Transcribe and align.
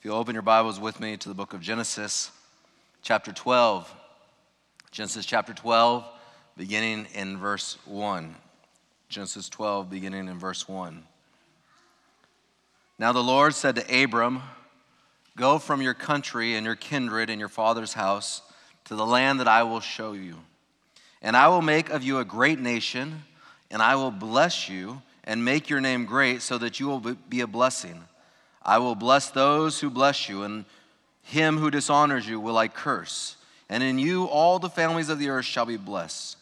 If 0.00 0.06
you 0.06 0.12
open 0.12 0.34
your 0.34 0.40
Bibles 0.40 0.80
with 0.80 0.98
me 0.98 1.18
to 1.18 1.28
the 1.28 1.34
book 1.34 1.52
of 1.52 1.60
Genesis, 1.60 2.30
chapter 3.02 3.32
12. 3.32 3.94
Genesis 4.90 5.26
chapter 5.26 5.52
12, 5.52 6.06
beginning 6.56 7.06
in 7.12 7.36
verse 7.36 7.76
1. 7.84 8.34
Genesis 9.10 9.50
12, 9.50 9.90
beginning 9.90 10.28
in 10.28 10.38
verse 10.38 10.66
1. 10.66 11.02
Now 12.98 13.12
the 13.12 13.22
Lord 13.22 13.54
said 13.54 13.76
to 13.76 14.02
Abram, 14.04 14.40
Go 15.36 15.58
from 15.58 15.82
your 15.82 15.92
country 15.92 16.54
and 16.54 16.64
your 16.64 16.76
kindred 16.76 17.28
and 17.28 17.38
your 17.38 17.50
father's 17.50 17.92
house 17.92 18.40
to 18.86 18.96
the 18.96 19.04
land 19.04 19.38
that 19.38 19.48
I 19.48 19.64
will 19.64 19.80
show 19.80 20.14
you. 20.14 20.36
And 21.20 21.36
I 21.36 21.48
will 21.48 21.60
make 21.60 21.90
of 21.90 22.02
you 22.02 22.20
a 22.20 22.24
great 22.24 22.58
nation, 22.58 23.24
and 23.70 23.82
I 23.82 23.96
will 23.96 24.12
bless 24.12 24.66
you 24.66 25.02
and 25.24 25.44
make 25.44 25.68
your 25.68 25.82
name 25.82 26.06
great 26.06 26.40
so 26.40 26.56
that 26.56 26.80
you 26.80 26.88
will 26.88 27.00
be 27.28 27.42
a 27.42 27.46
blessing. 27.46 28.04
I 28.62 28.78
will 28.78 28.94
bless 28.94 29.30
those 29.30 29.80
who 29.80 29.90
bless 29.90 30.28
you, 30.28 30.42
and 30.42 30.64
him 31.22 31.58
who 31.58 31.70
dishonors 31.70 32.28
you 32.28 32.40
will 32.40 32.58
I 32.58 32.68
curse. 32.68 33.36
And 33.68 33.82
in 33.82 33.98
you 33.98 34.24
all 34.24 34.58
the 34.58 34.68
families 34.68 35.08
of 35.08 35.18
the 35.18 35.28
earth 35.28 35.44
shall 35.44 35.66
be 35.66 35.76
blessed. 35.76 36.36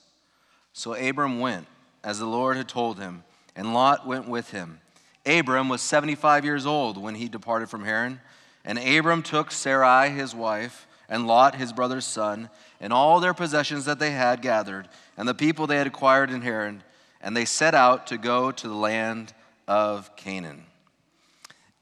So 0.72 0.94
Abram 0.94 1.40
went, 1.40 1.66
as 2.02 2.18
the 2.18 2.26
Lord 2.26 2.56
had 2.56 2.68
told 2.68 2.98
him, 2.98 3.24
and 3.54 3.74
Lot 3.74 4.06
went 4.06 4.28
with 4.28 4.50
him. 4.50 4.80
Abram 5.26 5.68
was 5.68 5.82
75 5.82 6.44
years 6.44 6.64
old 6.64 6.96
when 6.96 7.16
he 7.16 7.28
departed 7.28 7.68
from 7.68 7.84
Haran. 7.84 8.20
And 8.64 8.78
Abram 8.78 9.22
took 9.22 9.50
Sarai 9.50 10.10
his 10.10 10.34
wife, 10.34 10.86
and 11.08 11.26
Lot 11.26 11.54
his 11.54 11.72
brother's 11.72 12.04
son, 12.04 12.50
and 12.80 12.92
all 12.92 13.20
their 13.20 13.34
possessions 13.34 13.84
that 13.86 13.98
they 13.98 14.10
had 14.10 14.42
gathered, 14.42 14.88
and 15.16 15.28
the 15.28 15.34
people 15.34 15.66
they 15.66 15.78
had 15.78 15.86
acquired 15.86 16.30
in 16.30 16.42
Haran, 16.42 16.82
and 17.20 17.36
they 17.36 17.44
set 17.44 17.74
out 17.74 18.06
to 18.08 18.18
go 18.18 18.50
to 18.52 18.68
the 18.68 18.74
land 18.74 19.32
of 19.66 20.14
Canaan. 20.16 20.64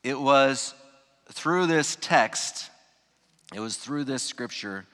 It 0.07 0.21
was 0.21 0.73
through 1.33 1.67
this 1.67 1.97
text, 2.01 2.71
it 3.53 3.59
was 3.59 3.77
through 3.77 4.05
this 4.05 4.23
scripture 4.23 4.87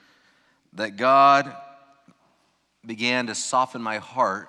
that 0.73 0.97
God 0.97 1.55
began 2.87 3.27
to 3.27 3.35
soften 3.35 3.83
my 3.83 3.99
heart 3.99 4.49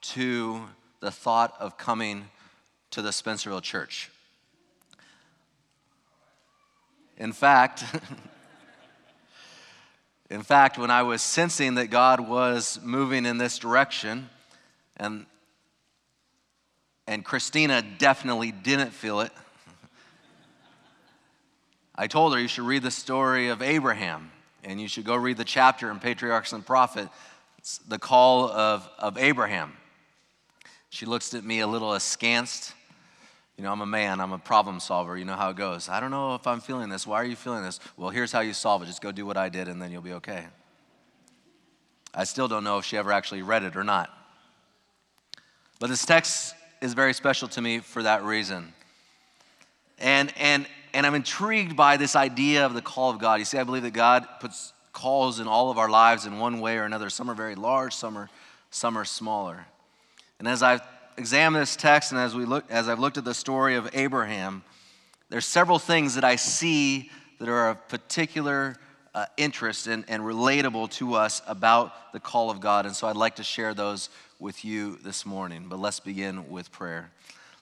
to 0.00 0.60
the 0.98 1.12
thought 1.12 1.54
of 1.60 1.78
coming 1.78 2.24
to 2.90 3.00
the 3.00 3.10
Spencerville 3.10 3.62
church. 3.62 4.10
In 7.16 7.32
fact, 7.32 7.84
in 10.30 10.42
fact, 10.42 10.78
when 10.78 10.90
I 10.90 11.04
was 11.04 11.22
sensing 11.22 11.76
that 11.76 11.90
God 11.90 12.18
was 12.18 12.80
moving 12.82 13.24
in 13.24 13.38
this 13.38 13.56
direction, 13.56 14.30
and 14.96 15.26
and 17.06 17.24
Christina 17.24 17.84
definitely 17.98 18.50
didn't 18.50 18.90
feel 18.90 19.20
it. 19.20 19.30
I 21.94 22.06
told 22.06 22.34
her 22.34 22.40
you 22.40 22.48
should 22.48 22.64
read 22.64 22.82
the 22.82 22.90
story 22.90 23.48
of 23.48 23.60
Abraham 23.62 24.30
and 24.64 24.80
you 24.80 24.88
should 24.88 25.04
go 25.04 25.14
read 25.14 25.36
the 25.36 25.44
chapter 25.44 25.90
in 25.90 25.98
Patriarchs 25.98 26.52
and 26.52 26.64
Prophets, 26.64 27.10
the 27.86 27.98
call 27.98 28.48
of, 28.48 28.88
of 28.98 29.18
Abraham. 29.18 29.72
She 30.90 31.06
looks 31.06 31.34
at 31.34 31.44
me 31.44 31.60
a 31.60 31.66
little 31.66 31.94
askance. 31.94 32.74
You 33.56 33.64
know, 33.64 33.72
I'm 33.72 33.80
a 33.80 33.86
man, 33.86 34.20
I'm 34.20 34.32
a 34.32 34.38
problem 34.38 34.80
solver. 34.80 35.16
You 35.16 35.24
know 35.24 35.36
how 35.36 35.50
it 35.50 35.56
goes. 35.56 35.88
I 35.88 36.00
don't 36.00 36.10
know 36.10 36.34
if 36.34 36.46
I'm 36.46 36.60
feeling 36.60 36.88
this. 36.88 37.06
Why 37.06 37.16
are 37.16 37.24
you 37.24 37.36
feeling 37.36 37.62
this? 37.62 37.80
Well, 37.96 38.10
here's 38.10 38.32
how 38.32 38.40
you 38.40 38.52
solve 38.52 38.82
it 38.82 38.86
just 38.86 39.02
go 39.02 39.12
do 39.12 39.26
what 39.26 39.36
I 39.36 39.48
did, 39.48 39.68
and 39.68 39.80
then 39.80 39.90
you'll 39.90 40.02
be 40.02 40.14
okay. 40.14 40.44
I 42.14 42.24
still 42.24 42.48
don't 42.48 42.64
know 42.64 42.78
if 42.78 42.84
she 42.84 42.96
ever 42.96 43.10
actually 43.10 43.42
read 43.42 43.62
it 43.62 43.76
or 43.76 43.84
not. 43.84 44.10
But 45.80 45.88
this 45.88 46.04
text 46.04 46.54
is 46.80 46.94
very 46.94 47.14
special 47.14 47.48
to 47.48 47.60
me 47.60 47.78
for 47.78 48.02
that 48.02 48.22
reason. 48.22 48.72
And, 49.98 50.32
and 50.36 50.66
and 50.94 51.06
I'm 51.06 51.14
intrigued 51.14 51.76
by 51.76 51.96
this 51.96 52.16
idea 52.16 52.66
of 52.66 52.74
the 52.74 52.82
call 52.82 53.10
of 53.10 53.18
God. 53.18 53.38
You 53.38 53.44
see, 53.44 53.58
I 53.58 53.64
believe 53.64 53.82
that 53.82 53.92
God 53.92 54.26
puts 54.40 54.72
calls 54.92 55.40
in 55.40 55.48
all 55.48 55.70
of 55.70 55.78
our 55.78 55.88
lives 55.88 56.26
in 56.26 56.38
one 56.38 56.60
way 56.60 56.76
or 56.76 56.84
another. 56.84 57.08
Some 57.10 57.30
are 57.30 57.34
very 57.34 57.54
large, 57.54 57.94
some 57.94 58.16
are, 58.16 58.28
some 58.70 58.96
are 58.96 59.04
smaller. 59.04 59.66
And 60.38 60.46
as 60.46 60.62
I've 60.62 60.82
examined 61.16 61.62
this 61.62 61.76
text 61.76 62.12
and 62.12 62.20
as, 62.20 62.34
we 62.34 62.44
look, 62.44 62.70
as 62.70 62.88
I've 62.88 62.98
looked 62.98 63.16
at 63.16 63.24
the 63.24 63.34
story 63.34 63.76
of 63.76 63.88
Abraham, 63.94 64.62
there's 65.30 65.46
several 65.46 65.78
things 65.78 66.14
that 66.14 66.24
I 66.24 66.36
see 66.36 67.10
that 67.38 67.48
are 67.48 67.70
of 67.70 67.88
particular 67.88 68.76
uh, 69.14 69.26
interest 69.36 69.86
and, 69.86 70.04
and 70.08 70.22
relatable 70.22 70.90
to 70.90 71.14
us 71.14 71.42
about 71.46 72.12
the 72.12 72.20
call 72.20 72.50
of 72.50 72.60
God. 72.60 72.86
And 72.86 72.94
so 72.94 73.08
I'd 73.08 73.16
like 73.16 73.36
to 73.36 73.44
share 73.44 73.74
those 73.74 74.10
with 74.38 74.64
you 74.64 74.98
this 75.02 75.24
morning. 75.24 75.66
But 75.68 75.78
let's 75.78 76.00
begin 76.00 76.50
with 76.50 76.70
prayer. 76.70 77.10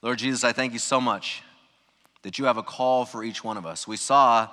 Lord 0.03 0.19
Jesus, 0.19 0.45
I 0.45 0.53
thank 0.53 0.73
you 0.73 0.79
so 0.79 1.01
much 1.01 1.43
that 2.23 2.39
you 2.39 2.45
have 2.47 2.57
a 2.57 2.63
call 2.63 3.05
for 3.05 3.25
each 3.25 3.43
one 3.43 3.57
of 3.57 3.67
us. 3.67 3.89
We 3.89 3.97
saw 3.97 4.49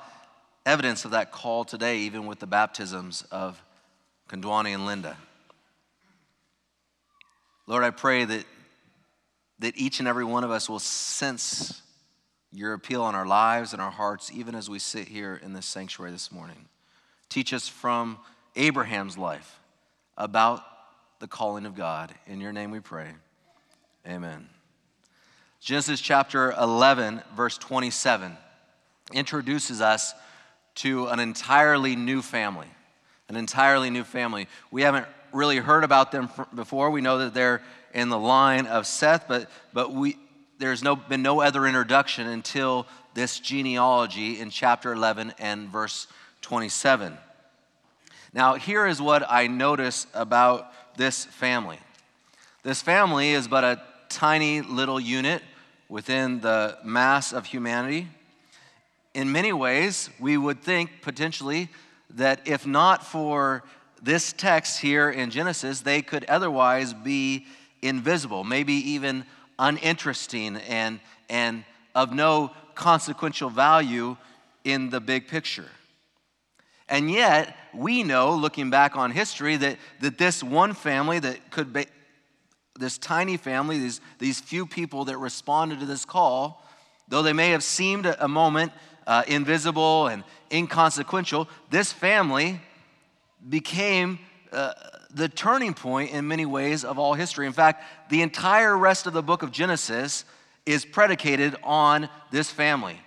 evidence 0.65 1.05
of 1.05 1.11
that 1.11 1.31
call 1.31 1.65
today, 1.65 1.99
even 1.99 2.25
with 2.25 2.39
the 2.39 2.47
baptisms 2.47 3.23
of 3.31 3.61
Kondwani 4.29 4.73
and 4.73 4.85
Linda. 4.85 5.17
Lord, 7.65 7.83
I 7.83 7.89
pray 7.89 8.25
that, 8.25 8.45
that 9.59 9.77
each 9.77 9.99
and 9.99 10.07
every 10.07 10.25
one 10.25 10.43
of 10.43 10.51
us 10.51 10.69
will 10.69 10.79
sense 10.79 11.81
your 12.53 12.73
appeal 12.73 13.03
on 13.03 13.15
our 13.15 13.25
lives 13.25 13.73
and 13.73 13.81
our 13.81 13.91
hearts, 13.91 14.31
even 14.33 14.55
as 14.55 14.69
we 14.69 14.79
sit 14.79 15.07
here 15.07 15.39
in 15.43 15.53
this 15.53 15.65
sanctuary 15.65 16.11
this 16.11 16.31
morning. 16.31 16.65
Teach 17.29 17.53
us 17.53 17.67
from 17.67 18.17
Abraham's 18.55 19.17
life 19.17 19.59
about 20.17 20.63
the 21.19 21.27
calling 21.27 21.65
of 21.65 21.75
God. 21.75 22.13
In 22.25 22.39
your 22.39 22.53
name 22.53 22.71
we 22.71 22.79
pray. 22.79 23.11
Amen. 24.07 24.47
Genesis 25.67 25.99
chapter 25.99 26.53
11, 26.53 27.21
verse 27.35 27.57
27, 27.57 28.37
introduces 29.11 29.81
us 29.81 30.13
to 30.75 31.07
an 31.07 31.19
entirely 31.19 31.93
new 31.93 32.21
family. 32.21 32.69
An 33.27 33.35
entirely 33.35 33.89
new 33.89 34.05
family. 34.05 34.47
We 34.71 34.83
haven't 34.83 35.07
really 35.33 35.57
heard 35.57 35.83
about 35.83 36.13
them 36.13 36.29
before. 36.55 36.89
We 36.89 37.01
know 37.01 37.17
that 37.17 37.33
they're 37.33 37.61
in 37.93 38.07
the 38.07 38.17
line 38.17 38.65
of 38.65 38.87
Seth, 38.87 39.25
but, 39.27 39.49
but 39.73 39.91
we, 39.91 40.17
there's 40.57 40.83
no, 40.83 40.95
been 40.95 41.21
no 41.21 41.41
other 41.41 41.67
introduction 41.67 42.27
until 42.27 42.87
this 43.13 43.37
genealogy 43.37 44.39
in 44.39 44.51
chapter 44.51 44.93
11 44.93 45.33
and 45.37 45.67
verse 45.67 46.07
27. 46.43 47.17
Now, 48.31 48.53
here 48.53 48.87
is 48.87 49.01
what 49.01 49.29
I 49.29 49.47
notice 49.47 50.07
about 50.13 50.71
this 50.95 51.25
family. 51.25 51.79
This 52.63 52.81
family 52.81 53.31
is 53.31 53.49
but 53.49 53.65
a 53.65 53.81
tiny 54.07 54.61
little 54.61 54.97
unit 54.97 55.41
within 55.89 56.39
the 56.41 56.77
mass 56.83 57.33
of 57.33 57.45
humanity. 57.45 58.07
In 59.13 59.31
many 59.31 59.53
ways, 59.53 60.09
we 60.19 60.37
would 60.37 60.61
think 60.61 61.01
potentially 61.01 61.69
that 62.11 62.41
if 62.45 62.65
not 62.65 63.05
for 63.05 63.63
this 64.01 64.33
text 64.33 64.79
here 64.79 65.09
in 65.09 65.29
Genesis, 65.29 65.81
they 65.81 66.01
could 66.01 66.25
otherwise 66.25 66.93
be 66.93 67.45
invisible, 67.81 68.43
maybe 68.43 68.73
even 68.73 69.25
uninteresting 69.59 70.57
and, 70.57 70.99
and 71.29 71.63
of 71.95 72.13
no 72.13 72.51
consequential 72.75 73.49
value 73.49 74.15
in 74.63 74.89
the 74.89 74.99
big 74.99 75.27
picture. 75.27 75.69
And 76.89 77.11
yet, 77.11 77.55
we 77.73 78.03
know, 78.03 78.35
looking 78.35 78.69
back 78.69 78.95
on 78.95 79.11
history, 79.11 79.57
that, 79.57 79.77
that 79.99 80.17
this 80.17 80.43
one 80.43 80.73
family 80.73 81.19
that 81.19 81.51
could 81.51 81.73
be, 81.73 81.85
this 82.77 82.97
tiny 82.97 83.37
family, 83.37 83.79
these, 83.79 84.01
these 84.19 84.39
few 84.39 84.65
people 84.65 85.05
that 85.05 85.17
responded 85.17 85.79
to 85.79 85.85
this 85.85 86.05
call, 86.05 86.63
though 87.07 87.21
they 87.21 87.33
may 87.33 87.51
have 87.51 87.63
seemed 87.63 88.05
a, 88.05 88.27
moment 88.27 88.71
uh, 89.05 89.23
invisible 89.27 90.07
and 90.07 90.23
inconsequential, 90.51 91.47
this 91.69 91.91
family 91.91 92.61
became 93.49 94.19
uh, 94.51 94.73
the 95.13 95.29
turning 95.29 95.73
point 95.73 96.11
in 96.11 96.27
many 96.27 96.45
ways 96.45 96.83
of 96.83 96.99
all 96.99 97.13
history. 97.13 97.47
In 97.47 97.53
fact, 97.53 97.83
the 98.09 98.21
entire 98.21 98.77
rest 98.77 99.07
of 99.07 99.13
the 99.13 99.23
book 99.23 99.43
of 99.43 99.51
Genesis 99.51 100.25
is 100.65 100.85
predicated 100.85 101.55
on 101.63 102.09
this 102.31 102.51
family 102.51 102.99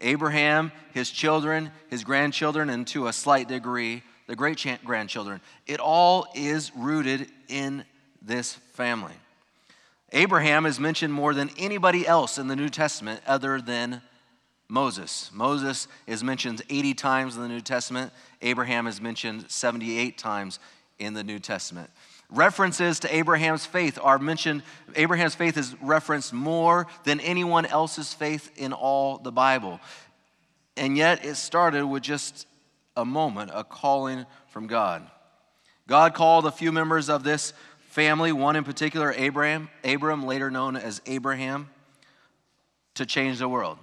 Abraham, 0.00 0.72
his 0.92 1.10
children, 1.10 1.70
his 1.88 2.02
grandchildren, 2.02 2.70
and 2.70 2.86
to 2.88 3.06
a 3.06 3.12
slight 3.12 3.46
degree, 3.46 4.02
the 4.26 4.34
great 4.34 4.66
grandchildren. 4.84 5.40
It 5.66 5.78
all 5.78 6.26
is 6.34 6.74
rooted 6.74 7.30
in 7.48 7.84
this 8.20 8.54
family. 8.82 9.14
Abraham 10.10 10.66
is 10.66 10.80
mentioned 10.80 11.14
more 11.14 11.34
than 11.34 11.50
anybody 11.56 12.04
else 12.04 12.36
in 12.36 12.48
the 12.48 12.56
New 12.56 12.68
Testament 12.68 13.20
other 13.28 13.60
than 13.60 14.02
Moses. 14.68 15.30
Moses 15.32 15.86
is 16.08 16.24
mentioned 16.24 16.62
80 16.68 16.94
times 16.94 17.36
in 17.36 17.42
the 17.42 17.48
New 17.48 17.60
Testament. 17.60 18.12
Abraham 18.40 18.88
is 18.88 19.00
mentioned 19.00 19.48
78 19.48 20.18
times 20.18 20.58
in 20.98 21.14
the 21.14 21.22
New 21.22 21.38
Testament. 21.38 21.90
References 22.28 22.98
to 23.00 23.14
Abraham's 23.14 23.64
faith 23.64 24.00
are 24.02 24.18
mentioned. 24.18 24.64
Abraham's 24.96 25.36
faith 25.36 25.56
is 25.56 25.80
referenced 25.80 26.32
more 26.32 26.88
than 27.04 27.20
anyone 27.20 27.66
else's 27.66 28.12
faith 28.12 28.50
in 28.56 28.72
all 28.72 29.18
the 29.18 29.30
Bible. 29.30 29.78
And 30.76 30.96
yet 30.96 31.24
it 31.24 31.36
started 31.36 31.86
with 31.86 32.02
just 32.02 32.48
a 32.96 33.04
moment, 33.04 33.52
a 33.54 33.62
calling 33.62 34.26
from 34.48 34.66
God. 34.66 35.08
God 35.88 36.14
called 36.14 36.46
a 36.46 36.50
few 36.50 36.72
members 36.72 37.10
of 37.10 37.22
this 37.22 37.52
family, 37.92 38.32
one 38.32 38.56
in 38.56 38.64
particular, 38.64 39.12
Abraham, 39.12 39.68
Abram, 39.84 40.24
later 40.24 40.50
known 40.50 40.76
as 40.76 41.02
Abraham, 41.04 41.68
to 42.94 43.04
change 43.04 43.38
the 43.38 43.48
world. 43.48 43.76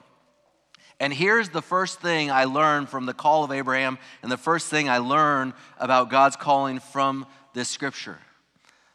And 1.00 1.14
here's 1.14 1.50
the 1.50 1.62
first 1.62 2.02
thing 2.02 2.32
I 2.32 2.46
learned 2.46 2.90
from 2.90 3.06
the 3.06 3.14
call 3.14 3.44
of 3.44 3.52
Abraham, 3.52 4.00
and 4.24 4.32
the 4.32 4.38
first 4.38 4.68
thing 4.68 4.90
I 4.90 4.98
learned 4.98 5.54
about 5.78 6.10
God's 6.10 6.36
calling 6.36 6.80
from 6.80 7.28
this 7.54 7.70
scripture. 7.70 8.18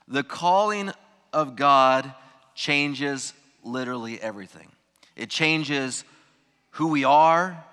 The 0.09 0.25
calling 0.25 0.91
of 1.33 1.55
God 1.55 2.13
changes 2.57 3.35
literally 3.63 4.21
everything. 4.21 4.69
It 5.15 5.31
changes 5.31 6.05
who 6.73 6.89
we 6.89 7.05
are, 7.05 7.65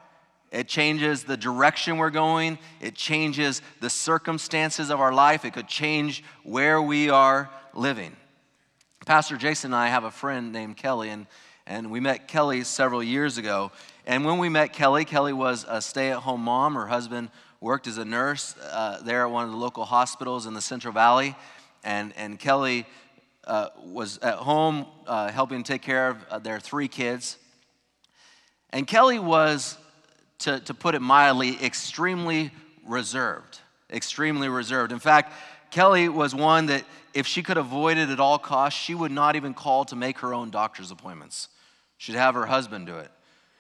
it 0.52 0.68
changes 0.68 1.24
the 1.24 1.38
direction 1.38 1.98
we're 1.98 2.10
going, 2.10 2.60
it 2.80 2.96
changes 2.96 3.62
the 3.80 3.90
circumstances 3.90 4.90
of 4.90 5.00
our 5.00 5.14
life, 5.14 5.46
it 5.46 5.54
could 5.54 5.68
change 5.68 6.24
where 6.44 6.82
we 6.82 7.10
are 7.10 7.50
living. 7.74 8.16
Pastor 9.06 9.38
Jason 9.38 9.74
and 9.74 9.76
I 9.76 9.88
have 9.88 10.04
a 10.04 10.12
friend 10.12 10.52
named 10.52 10.78
Kelly, 10.78 11.10
and, 11.10 11.26
and 11.66 11.90
we 11.90 12.00
met 12.00 12.28
Kelly 12.28 12.64
several 12.64 13.02
years 13.02 13.38
ago. 13.38 13.72
And 14.06 14.26
when 14.26 14.38
we 14.38 14.50
met 14.50 14.74
Kelly, 14.74 15.06
Kelly 15.06 15.34
was 15.34 15.66
a 15.68 15.82
stay 15.82 16.12
at 16.12 16.18
home 16.18 16.42
mom. 16.42 16.76
Her 16.76 16.88
husband 16.88 17.30
worked 17.62 17.88
as 17.88 17.98
a 17.98 18.06
nurse 18.06 18.56
uh, 18.58 19.02
there 19.04 19.22
at 19.22 19.32
one 19.32 19.46
of 19.46 19.52
the 19.52 19.58
local 19.58 19.86
hospitals 19.86 20.46
in 20.46 20.54
the 20.54 20.62
Central 20.62 20.94
Valley. 20.94 21.36
And, 21.84 22.14
and 22.18 22.40
Kelly 22.40 22.86
uh, 23.46 23.70
was 23.84 24.18
at 24.20 24.36
home 24.36 24.86
uh, 25.08 25.32
helping 25.32 25.64
take 25.64 25.82
care 25.82 26.10
of 26.10 26.24
uh, 26.30 26.40
their 26.40 26.60
three 26.60 26.88
kids. 26.88 27.38
And 28.72 28.88
Kelly 28.88 29.20
was, 29.20 29.78
to, 30.42 30.60
to 30.62 30.74
put 30.74 30.96
it 30.96 31.02
mildly, 31.02 31.64
extremely 31.64 32.52
reserved. 32.86 33.60
Extremely 33.92 34.50
reserved. 34.50 34.92
In 34.92 35.00
fact, 35.00 35.34
Kelly 35.72 36.10
was 36.10 36.36
one 36.36 36.68
that 36.68 36.84
if 37.14 37.28
she 37.28 37.44
could 37.44 37.58
avoid 37.58 37.98
it 37.98 38.10
at 38.10 38.20
all 38.20 38.38
costs, 38.38 38.80
she 38.80 38.94
would 38.94 39.12
not 39.12 39.36
even 39.36 39.54
call 39.54 39.86
to 39.86 39.96
make 39.96 40.20
her 40.20 40.34
own 40.34 40.50
doctor's 40.50 40.92
appointments. 40.92 41.50
She'd 41.98 42.16
have 42.16 42.36
her 42.36 42.46
husband 42.46 42.88
do 42.88 42.98
it. 42.98 43.12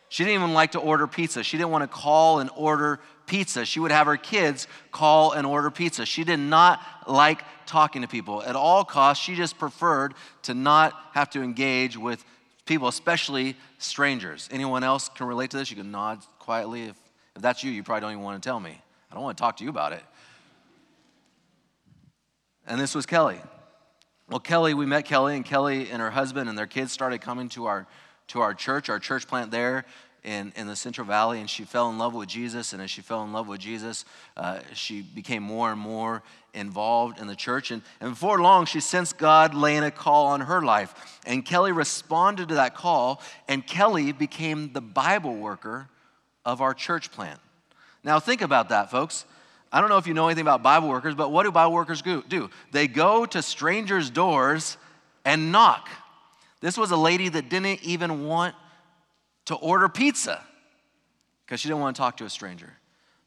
She 0.10 0.25
didn't 0.25 0.42
even 0.42 0.54
like 0.54 0.74
to 0.74 0.80
order 0.80 1.07
pizza. 1.07 1.42
She 1.42 1.57
didn't 1.57 1.69
want 1.69 1.83
to 1.83 1.88
call 1.88 2.39
and 2.39 2.50
order 2.56 3.00
pizza. 3.28 3.63
She 3.63 3.80
would 3.80 3.92
have 3.92 4.07
her 4.07 4.18
kids 4.18 4.68
call 4.92 5.31
and 5.31 5.48
order 5.48 5.72
pizza. 5.72 6.06
She 6.06 6.25
did 6.25 6.39
not 6.39 6.81
like 7.07 7.44
talking 7.66 8.01
to 8.01 8.10
people. 8.10 8.44
At 8.44 8.57
all 8.57 8.83
costs, 8.83 9.24
she 9.24 9.36
just 9.36 9.57
preferred 9.57 10.13
to 10.44 10.54
not 10.54 10.94
have 11.13 11.30
to 11.30 11.42
engage 11.42 11.98
with 11.98 12.25
people, 12.66 12.89
especially 12.89 13.56
strangers. 13.78 14.50
Anyone 14.51 14.83
else 14.83 15.07
can 15.07 15.28
relate 15.28 15.51
to 15.51 15.57
this? 15.57 15.72
You 15.72 15.78
can 15.78 15.92
nod 15.92 16.19
quietly. 16.51 16.83
If, 16.83 16.98
if 17.38 17.42
that's 17.42 17.63
you, 17.63 17.71
you 17.71 17.81
probably 17.81 18.01
don't 18.01 18.12
even 18.12 18.24
want 18.24 18.44
to 18.44 18.45
tell 18.45 18.59
me. 18.59 18.77
I 19.09 19.15
don't 19.15 19.24
want 19.24 19.38
to 19.38 19.42
talk 19.42 19.56
to 19.57 19.63
you 19.63 19.69
about 19.69 19.94
it. 19.94 20.03
And 22.68 22.77
this 22.77 22.94
was 22.94 23.06
Kelly. 23.06 23.39
Well, 24.30 24.42
Kelly, 24.42 24.74
we 24.74 24.86
met 24.86 25.06
Kelly, 25.06 25.38
and 25.38 25.45
Kelly 25.45 25.89
and 25.89 26.01
her 26.01 26.12
husband 26.12 26.50
and 26.50 26.57
their 26.57 26.68
kids 26.68 26.92
started 26.92 27.21
coming 27.21 27.48
to 27.50 27.68
our 27.68 27.88
to 28.27 28.42
our 28.42 28.53
church, 28.53 28.89
our 28.89 29.00
church 29.00 29.27
plant 29.27 29.50
there 29.50 29.86
in, 30.25 30.51
in 30.57 30.68
the 30.68 30.75
Central 30.75 31.07
Valley, 31.07 31.39
and 31.39 31.50
she 31.50 31.63
fell 31.63 31.89
in 31.89 31.98
love 31.98 32.13
with 32.13 32.27
Jesus. 32.27 32.74
And 32.74 32.81
as 32.81 32.92
she 32.92 33.00
fell 33.00 33.24
in 33.24 33.31
love 33.31 33.47
with 33.47 33.62
Jesus, 33.62 34.04
uh, 34.36 34.59
she 34.74 35.01
became 35.01 35.44
more 35.44 35.71
and 35.71 35.80
more 35.80 36.21
involved 36.54 37.18
in 37.18 37.27
the 37.27 37.36
church. 37.36 37.71
And, 37.71 37.81
and 38.01 38.09
before 38.09 38.42
long, 38.42 38.65
she 38.65 38.81
sensed 38.81 39.18
God 39.18 39.54
laying 39.54 39.83
a 39.83 39.92
call 39.92 40.27
on 40.27 40.42
her 40.42 40.62
life. 40.62 41.18
And 41.25 41.45
Kelly 41.45 41.71
responded 41.71 42.50
to 42.50 42.56
that 42.56 42.75
call, 42.75 43.21
and 43.47 43.65
Kelly 43.65 44.12
became 44.12 44.74
the 44.74 44.81
Bible 44.81 45.38
worker 45.38 45.88
of 46.46 46.62
our 46.62 46.74
church 46.74 47.12
plant. 47.12 47.40
Now, 48.04 48.20
think 48.20 48.42
about 48.42 48.70
that, 48.70 48.90
folks. 48.90 49.26
I 49.72 49.80
don't 49.80 49.90
know 49.90 49.98
if 49.98 50.08
you 50.08 50.14
know 50.14 50.28
anything 50.28 50.42
about 50.42 50.64
Bible 50.64 50.90
workers, 50.90 51.16
but 51.16 51.32
what 51.32 51.44
do 51.44 51.52
Bible 51.52 51.74
workers 51.74 52.02
do? 52.02 52.50
They 52.72 52.88
go 52.88 53.26
to 53.28 53.42
strangers' 53.42 54.10
doors 54.10 54.78
and 55.24 55.52
knock. 55.52 55.88
This 56.60 56.78
was 56.78 56.92
a 56.92 56.98
lady 56.98 57.30
that 57.30 57.50
didn't 57.50 57.84
even 57.84 58.26
want 58.26 58.56
to 59.46 59.56
order 59.56 59.88
pizza 59.88 60.44
because 61.46 61.60
she 61.60 61.68
didn't 61.68 61.82
want 61.82 61.96
to 61.96 62.00
talk 62.02 62.18
to 62.18 62.26
a 62.26 62.30
stranger. 62.30 62.72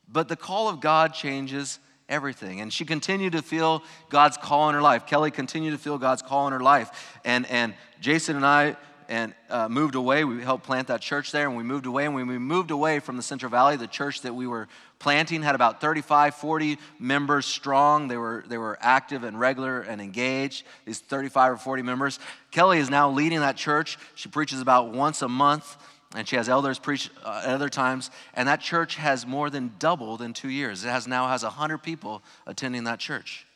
But 0.09 0.29
the 0.29 0.37
call 0.37 0.69
of 0.69 0.81
God 0.81 1.15
changes 1.15 1.79
everything. 2.09 2.61
And 2.61 2.73
she 2.73 2.85
continued 2.85 3.33
to 3.33 3.43
feel 3.43 3.83
God's 4.11 4.37
call 4.37 4.69
in 4.69 4.75
her 4.75 4.83
life. 4.83 5.07
Kelly 5.07 5.31
continued 5.31 5.73
to 5.73 5.79
feel 5.79 5.99
God's 5.99 6.23
call 6.23 6.47
in 6.47 6.53
her 6.53 6.61
life. 6.61 7.19
And, 7.25 7.47
and 7.47 7.75
Jason 8.01 8.37
and 8.37 8.45
I 8.45 8.77
and 9.09 9.35
uh, 9.51 9.69
moved 9.69 9.95
away. 9.95 10.25
We 10.25 10.43
helped 10.43 10.65
plant 10.65 10.89
that 10.89 11.01
church 11.01 11.33
there, 11.33 11.47
and 11.47 11.56
we 11.56 11.62
moved 11.62 11.87
away. 11.87 12.06
And 12.06 12.15
when 12.15 12.27
we 12.27 12.39
moved 12.39 12.71
away 12.71 13.01
from 13.01 13.17
the 13.17 13.23
Central 13.23 13.51
Valley, 13.51 13.77
the 13.77 13.87
church 13.87 14.23
that 14.23 14.35
we 14.35 14.47
were 14.47 14.69
planting 14.99 15.43
had 15.43 15.55
about 15.55 15.81
35, 15.81 16.35
40 16.35 16.79
members 16.99 17.47
strong. 17.47 18.09
They 18.09 18.17
were, 18.17 18.45
they 18.47 18.59
were 18.59 18.79
active 18.81 19.25
and 19.25 19.39
regular 19.39 19.81
and 19.81 20.01
engaged, 20.01 20.65
these 20.85 21.01
35 21.01 21.53
or 21.53 21.56
40 21.56 21.83
members. 21.83 22.19
Kelly 22.51 22.79
is 22.79 22.91
now 22.91 23.11
leading 23.11 23.41
that 23.41 23.56
church. 23.56 23.99
She 24.15 24.29
preaches 24.29 24.61
about 24.61 24.93
once 24.93 25.23
a 25.23 25.29
month, 25.29 25.77
and 26.15 26.27
she 26.27 26.37
has 26.37 26.49
elders 26.49 26.79
preach 26.79 27.11
uh, 27.25 27.43
at 27.45 27.51
other 27.51 27.69
times. 27.69 28.11
And 28.35 28.49
that 28.49 28.61
church 28.61 28.97
has 28.97 29.27
more 29.27 29.51
than 29.51 29.75
doubled 29.79 30.23
in 30.23 30.33
two 30.33 30.51
years. 30.51 30.85
It 30.85 30.89
has 30.89 31.06
now 31.06 31.29
has 31.29 31.43
100 31.43 31.79
people 31.79 32.23
attending 32.47 32.85
that 32.85 32.99
church. 32.99 33.47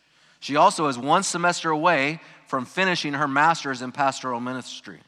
She 0.41 0.56
also 0.56 0.87
is 0.87 0.99
one 0.99 1.23
semester 1.23 1.71
away 1.71 2.21
from 2.47 2.65
finishing 2.65 3.15
her 3.15 3.29
master's 3.29 3.83
in 3.83 3.93
pastoral 3.93 4.41
ministry. 4.41 5.00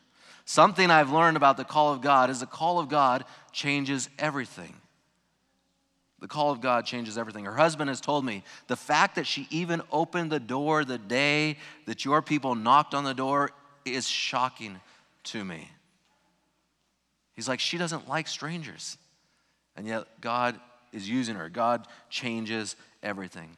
Something 0.51 0.91
I've 0.91 1.13
learned 1.13 1.37
about 1.37 1.57
the 1.57 1.65
call 1.65 1.93
of 1.93 2.01
God 2.01 2.29
is 2.29 2.41
the 2.41 2.45
call 2.45 2.81
of 2.81 2.89
God 2.89 3.25
changes 3.53 4.09
everything. 4.19 4.75
The 6.19 6.27
call 6.27 6.51
of 6.51 6.61
God 6.61 6.85
changes 6.85 7.17
everything. 7.17 7.45
Her 7.45 7.55
husband 7.55 7.89
has 7.89 8.01
told 8.01 8.25
me 8.25 8.43
the 8.67 8.75
fact 8.75 9.15
that 9.15 9.29
she 9.29 9.47
even 9.51 9.81
opened 9.93 10.33
the 10.33 10.41
door 10.41 10.85
the 10.85 10.99
day 10.99 11.57
that 11.87 12.05
your 12.05 12.21
people 12.21 12.57
knocked 12.57 12.95
on 12.95 13.05
the 13.05 13.15
door 13.15 13.53
is 13.85 14.09
shocking 14.09 14.81
to 15.23 15.45
me. 15.45 15.71
He's 17.35 17.47
like, 17.47 17.61
she 17.61 17.79
doesn't 17.79 18.09
like 18.09 18.27
strangers. 18.27 18.99
And 19.77 19.87
yet, 19.87 20.09
God 20.21 20.59
is 20.93 21.09
using 21.09 21.37
her. 21.37 21.49
God 21.49 21.87
changes 22.09 22.75
everything. 23.05 23.57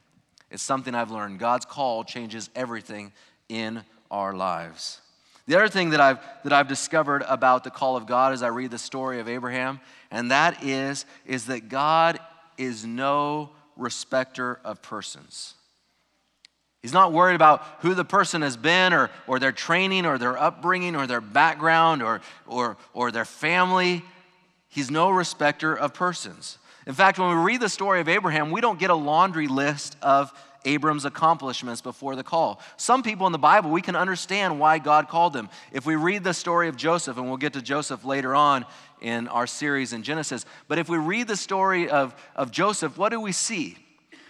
It's 0.50 0.62
something 0.62 0.94
I've 0.94 1.10
learned. 1.10 1.38
God's 1.38 1.64
call 1.64 2.04
changes 2.04 2.50
everything 2.54 3.14
in 3.48 3.82
our 4.10 4.34
lives. 4.34 5.01
The 5.46 5.56
other 5.56 5.68
thing 5.68 5.90
that 5.90 6.00
I've, 6.00 6.18
that 6.44 6.52
I've 6.52 6.68
discovered 6.68 7.24
about 7.28 7.64
the 7.64 7.70
call 7.70 7.96
of 7.96 8.06
God 8.06 8.32
as 8.32 8.42
I 8.42 8.48
read 8.48 8.70
the 8.70 8.78
story 8.78 9.18
of 9.18 9.28
Abraham, 9.28 9.80
and 10.10 10.30
that 10.30 10.62
is, 10.62 11.04
is 11.26 11.46
that 11.46 11.68
God 11.68 12.20
is 12.56 12.84
no 12.84 13.50
respecter 13.76 14.60
of 14.64 14.82
persons. 14.82 15.54
He's 16.82 16.92
not 16.92 17.12
worried 17.12 17.36
about 17.36 17.64
who 17.80 17.94
the 17.94 18.04
person 18.04 18.42
has 18.42 18.56
been 18.56 18.92
or, 18.92 19.10
or 19.26 19.38
their 19.38 19.52
training 19.52 20.04
or 20.04 20.18
their 20.18 20.36
upbringing 20.36 20.96
or 20.96 21.06
their 21.06 21.20
background 21.20 22.02
or, 22.02 22.20
or, 22.46 22.76
or 22.92 23.12
their 23.12 23.24
family. 23.24 24.02
He's 24.68 24.90
no 24.90 25.10
respecter 25.10 25.74
of 25.74 25.94
persons. 25.94 26.58
In 26.86 26.94
fact, 26.94 27.18
when 27.20 27.28
we 27.28 27.36
read 27.36 27.60
the 27.60 27.68
story 27.68 28.00
of 28.00 28.08
Abraham, 28.08 28.50
we 28.50 28.60
don't 28.60 28.80
get 28.80 28.90
a 28.90 28.96
laundry 28.96 29.46
list 29.46 29.96
of 30.02 30.32
Abram's 30.64 31.04
accomplishments 31.04 31.80
before 31.80 32.16
the 32.16 32.22
call. 32.22 32.60
Some 32.76 33.02
people 33.02 33.26
in 33.26 33.32
the 33.32 33.38
Bible, 33.38 33.70
we 33.70 33.82
can 33.82 33.96
understand 33.96 34.60
why 34.60 34.78
God 34.78 35.08
called 35.08 35.32
them. 35.32 35.48
If 35.72 35.86
we 35.86 35.96
read 35.96 36.24
the 36.24 36.34
story 36.34 36.68
of 36.68 36.76
Joseph, 36.76 37.16
and 37.16 37.26
we'll 37.26 37.36
get 37.36 37.54
to 37.54 37.62
Joseph 37.62 38.04
later 38.04 38.34
on 38.34 38.64
in 39.00 39.28
our 39.28 39.46
series 39.46 39.92
in 39.92 40.02
Genesis, 40.02 40.44
but 40.68 40.78
if 40.78 40.88
we 40.88 40.98
read 40.98 41.28
the 41.28 41.36
story 41.36 41.88
of, 41.88 42.14
of 42.36 42.50
Joseph, 42.50 42.96
what 42.96 43.10
do 43.10 43.20
we 43.20 43.32
see? 43.32 43.76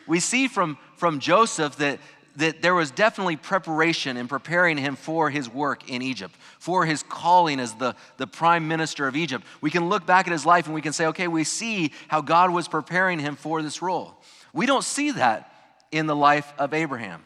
We 0.07 0.21
see 0.21 0.49
from, 0.49 0.79
from 0.97 1.21
Joseph 1.21 1.77
that, 1.77 2.01
that 2.37 2.63
there 2.63 2.75
was 2.75 2.91
definitely 2.91 3.37
preparation 3.37 4.17
in 4.17 4.27
preparing 4.27 4.79
him 4.79 4.97
for 4.97 5.31
his 5.31 5.49
work 5.49 5.89
in 5.89 6.03
Egypt, 6.03 6.35
for 6.59 6.87
his 6.87 7.03
calling 7.03 7.61
as 7.61 7.75
the, 7.75 7.95
the 8.17 8.27
prime 8.27 8.67
minister 8.67 9.07
of 9.07 9.17
Egypt. 9.17 9.45
We 9.61 9.71
can 9.71 9.89
look 9.89 10.07
back 10.07 10.27
at 10.27 10.33
his 10.33 10.47
life 10.47 10.67
and 10.67 10.75
we 10.75 10.83
can 10.83 10.93
say, 10.93 11.07
okay, 11.07 11.29
we 11.29 11.45
see 11.45 11.93
how 12.09 12.23
God 12.23 12.51
was 12.51 12.69
preparing 12.69 13.19
him 13.19 13.37
for 13.37 13.63
this 13.63 13.83
role. 13.83 14.17
We 14.55 14.67
don't 14.67 14.85
see 14.85 15.13
that 15.13 15.52
in 15.93 16.07
the 16.07 16.17
life 16.17 16.53
of 16.59 16.75
Abraham. 16.75 17.23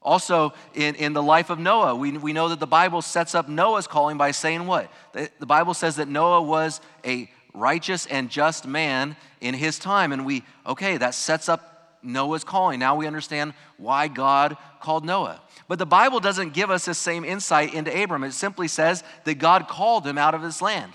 Also, 0.00 0.52
in, 0.74 0.94
in 0.96 1.12
the 1.12 1.22
life 1.22 1.50
of 1.50 1.58
Noah, 1.58 1.94
we, 1.94 2.12
we 2.12 2.32
know 2.32 2.48
that 2.48 2.58
the 2.58 2.66
Bible 2.66 3.02
sets 3.02 3.34
up 3.34 3.48
Noah's 3.48 3.86
calling 3.86 4.16
by 4.16 4.30
saying 4.30 4.66
what? 4.66 4.90
The, 5.12 5.30
the 5.38 5.46
Bible 5.46 5.74
says 5.74 5.96
that 5.96 6.08
Noah 6.08 6.42
was 6.42 6.80
a 7.04 7.30
righteous 7.54 8.06
and 8.06 8.30
just 8.30 8.66
man 8.66 9.16
in 9.40 9.54
his 9.54 9.78
time. 9.78 10.12
And 10.12 10.24
we, 10.24 10.42
okay, 10.66 10.96
that 10.96 11.14
sets 11.14 11.48
up 11.48 11.98
Noah's 12.02 12.42
calling. 12.42 12.80
Now 12.80 12.96
we 12.96 13.06
understand 13.06 13.54
why 13.76 14.08
God 14.08 14.56
called 14.80 15.04
Noah. 15.04 15.40
But 15.68 15.78
the 15.78 15.86
Bible 15.86 16.18
doesn't 16.18 16.52
give 16.52 16.70
us 16.70 16.84
the 16.84 16.94
same 16.94 17.24
insight 17.24 17.72
into 17.72 18.02
Abram. 18.02 18.24
It 18.24 18.32
simply 18.32 18.66
says 18.66 19.04
that 19.24 19.34
God 19.34 19.68
called 19.68 20.04
him 20.04 20.18
out 20.18 20.34
of 20.34 20.42
his 20.42 20.60
land 20.60 20.92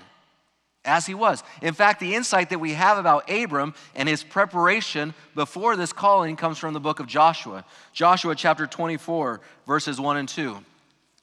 as 0.87 1.05
he 1.05 1.13
was. 1.13 1.43
In 1.61 1.73
fact, 1.73 1.99
the 1.99 2.15
insight 2.15 2.49
that 2.49 2.59
we 2.59 2.73
have 2.73 2.97
about 2.97 3.29
Abram 3.29 3.75
and 3.93 4.09
his 4.09 4.23
preparation 4.23 5.13
before 5.35 5.75
this 5.75 5.93
calling 5.93 6.35
comes 6.35 6.57
from 6.57 6.73
the 6.73 6.79
book 6.79 6.99
of 6.99 7.05
Joshua. 7.05 7.65
Joshua 7.93 8.33
chapter 8.33 8.65
24, 8.65 9.41
verses 9.67 9.99
1 9.99 10.17
and 10.17 10.29
2. 10.29 10.57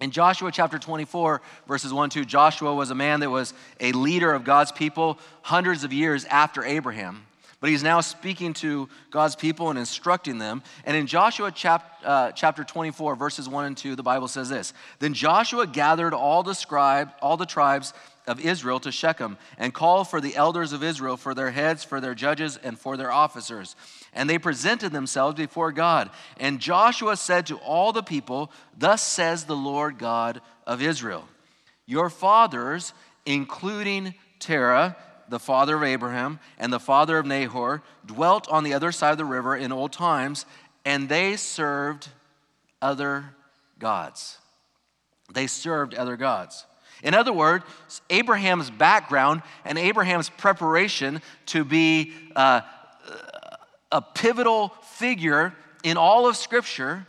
In 0.00 0.10
Joshua 0.10 0.52
chapter 0.52 0.78
24, 0.78 1.40
verses 1.66 1.92
1 1.92 2.04
and 2.04 2.12
2, 2.12 2.24
Joshua 2.24 2.74
was 2.74 2.90
a 2.90 2.94
man 2.94 3.20
that 3.20 3.30
was 3.30 3.54
a 3.80 3.92
leader 3.92 4.32
of 4.32 4.44
God's 4.44 4.70
people 4.70 5.18
hundreds 5.42 5.82
of 5.82 5.92
years 5.92 6.24
after 6.26 6.62
Abraham. 6.62 7.24
But 7.60 7.70
he's 7.70 7.82
now 7.82 8.02
speaking 8.02 8.52
to 8.54 8.90
God's 9.10 9.34
people 9.34 9.70
and 9.70 9.78
instructing 9.78 10.36
them. 10.36 10.62
And 10.84 10.94
in 10.94 11.06
Joshua 11.06 11.50
chap, 11.50 12.02
uh, 12.04 12.32
chapter 12.32 12.62
24, 12.62 13.16
verses 13.16 13.48
1 13.48 13.64
and 13.64 13.74
2, 13.74 13.96
the 13.96 14.02
Bible 14.02 14.28
says 14.28 14.50
this 14.50 14.74
Then 14.98 15.14
Joshua 15.14 15.66
gathered 15.66 16.12
all 16.12 16.42
the, 16.42 16.52
scribe, 16.52 17.12
all 17.22 17.38
the 17.38 17.46
tribes 17.46 17.94
of 18.26 18.40
Israel 18.40 18.80
to 18.80 18.92
Shechem 18.92 19.36
and 19.58 19.74
call 19.74 20.04
for 20.04 20.20
the 20.20 20.36
elders 20.36 20.72
of 20.72 20.82
Israel, 20.82 21.16
for 21.16 21.34
their 21.34 21.50
heads, 21.50 21.84
for 21.84 22.00
their 22.00 22.14
judges, 22.14 22.56
and 22.56 22.78
for 22.78 22.96
their 22.96 23.12
officers. 23.12 23.76
And 24.12 24.28
they 24.28 24.38
presented 24.38 24.92
themselves 24.92 25.36
before 25.36 25.72
God. 25.72 26.10
And 26.38 26.60
Joshua 26.60 27.16
said 27.16 27.46
to 27.46 27.56
all 27.56 27.92
the 27.92 28.02
people, 28.02 28.50
Thus 28.76 29.02
says 29.02 29.44
the 29.44 29.56
Lord 29.56 29.98
God 29.98 30.40
of 30.66 30.82
Israel 30.82 31.28
Your 31.86 32.10
fathers, 32.10 32.92
including 33.26 34.14
Terah, 34.38 34.96
the 35.28 35.38
father 35.38 35.76
of 35.76 35.82
Abraham, 35.82 36.38
and 36.58 36.72
the 36.72 36.80
father 36.80 37.18
of 37.18 37.26
Nahor, 37.26 37.82
dwelt 38.06 38.48
on 38.48 38.64
the 38.64 38.74
other 38.74 38.92
side 38.92 39.12
of 39.12 39.18
the 39.18 39.24
river 39.24 39.56
in 39.56 39.72
old 39.72 39.92
times, 39.92 40.46
and 40.84 41.08
they 41.08 41.36
served 41.36 42.08
other 42.80 43.34
gods. 43.78 44.38
They 45.32 45.46
served 45.46 45.94
other 45.94 46.16
gods. 46.16 46.66
In 47.02 47.14
other 47.14 47.32
words, 47.32 47.64
Abraham's 48.10 48.70
background 48.70 49.42
and 49.64 49.78
Abraham's 49.78 50.30
preparation 50.30 51.20
to 51.46 51.64
be 51.64 52.12
uh, 52.34 52.62
a 53.92 54.02
pivotal 54.02 54.68
figure 54.82 55.54
in 55.82 55.96
all 55.96 56.26
of 56.26 56.36
Scripture 56.36 57.06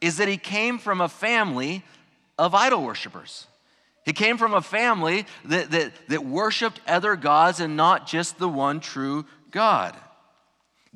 is 0.00 0.18
that 0.18 0.28
he 0.28 0.36
came 0.36 0.78
from 0.78 1.00
a 1.00 1.08
family 1.08 1.82
of 2.38 2.54
idol 2.54 2.84
worshippers. 2.84 3.46
He 4.04 4.12
came 4.12 4.38
from 4.38 4.54
a 4.54 4.62
family 4.62 5.26
that, 5.46 5.70
that, 5.70 5.92
that 6.08 6.24
worshiped 6.24 6.80
other 6.86 7.16
gods 7.16 7.60
and 7.60 7.76
not 7.76 8.06
just 8.06 8.38
the 8.38 8.48
one 8.48 8.80
true 8.80 9.26
God. 9.50 9.96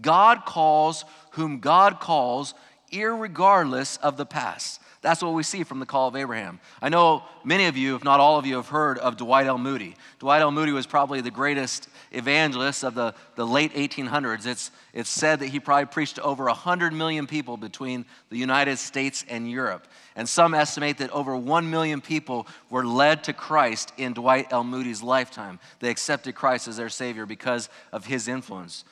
God 0.00 0.44
calls 0.44 1.04
whom 1.32 1.60
God 1.60 2.00
calls, 2.00 2.54
irregardless 2.92 3.98
of 4.00 4.16
the 4.16 4.26
past. 4.26 4.80
That's 5.02 5.20
what 5.20 5.34
we 5.34 5.42
see 5.42 5.64
from 5.64 5.80
the 5.80 5.86
call 5.86 6.06
of 6.06 6.14
Abraham. 6.14 6.60
I 6.80 6.88
know 6.88 7.24
many 7.42 7.64
of 7.64 7.76
you, 7.76 7.96
if 7.96 8.04
not 8.04 8.20
all 8.20 8.38
of 8.38 8.46
you, 8.46 8.54
have 8.54 8.68
heard 8.68 8.98
of 8.98 9.16
Dwight 9.16 9.48
L. 9.48 9.58
Moody. 9.58 9.96
Dwight 10.20 10.42
L. 10.42 10.52
Moody 10.52 10.70
was 10.70 10.86
probably 10.86 11.20
the 11.20 11.30
greatest 11.30 11.88
evangelist 12.12 12.84
of 12.84 12.94
the, 12.94 13.12
the 13.34 13.44
late 13.44 13.74
1800s. 13.74 14.46
It's, 14.46 14.70
it's 14.94 15.10
said 15.10 15.40
that 15.40 15.48
he 15.48 15.58
probably 15.58 15.86
preached 15.86 16.16
to 16.16 16.22
over 16.22 16.44
100 16.44 16.92
million 16.92 17.26
people 17.26 17.56
between 17.56 18.04
the 18.30 18.38
United 18.38 18.78
States 18.78 19.24
and 19.28 19.50
Europe. 19.50 19.88
And 20.14 20.28
some 20.28 20.54
estimate 20.54 20.98
that 20.98 21.10
over 21.10 21.36
1 21.36 21.68
million 21.68 22.00
people 22.00 22.46
were 22.70 22.86
led 22.86 23.24
to 23.24 23.32
Christ 23.32 23.92
in 23.96 24.12
Dwight 24.12 24.52
L. 24.52 24.62
Moody's 24.62 25.02
lifetime. 25.02 25.58
They 25.80 25.90
accepted 25.90 26.36
Christ 26.36 26.68
as 26.68 26.76
their 26.76 26.88
Savior 26.88 27.26
because 27.26 27.68
of 27.92 28.06
his 28.06 28.28
influence. 28.28 28.84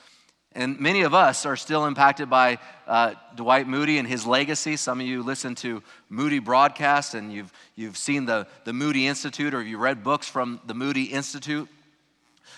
And 0.53 0.79
many 0.79 1.03
of 1.03 1.13
us 1.13 1.45
are 1.45 1.55
still 1.55 1.85
impacted 1.85 2.29
by 2.29 2.59
uh, 2.85 3.13
Dwight 3.35 3.67
Moody 3.67 3.97
and 3.97 4.07
his 4.07 4.25
legacy. 4.25 4.75
Some 4.75 4.99
of 4.99 5.07
you 5.07 5.23
listen 5.23 5.55
to 5.55 5.81
Moody 6.09 6.39
broadcasts 6.39 7.13
and 7.13 7.31
you've, 7.31 7.53
you've 7.75 7.97
seen 7.97 8.25
the, 8.25 8.47
the 8.65 8.73
Moody 8.73 9.07
Institute 9.07 9.53
or 9.53 9.63
you 9.63 9.77
read 9.77 10.03
books 10.03 10.27
from 10.27 10.59
the 10.65 10.73
Moody 10.73 11.05
Institute. 11.05 11.69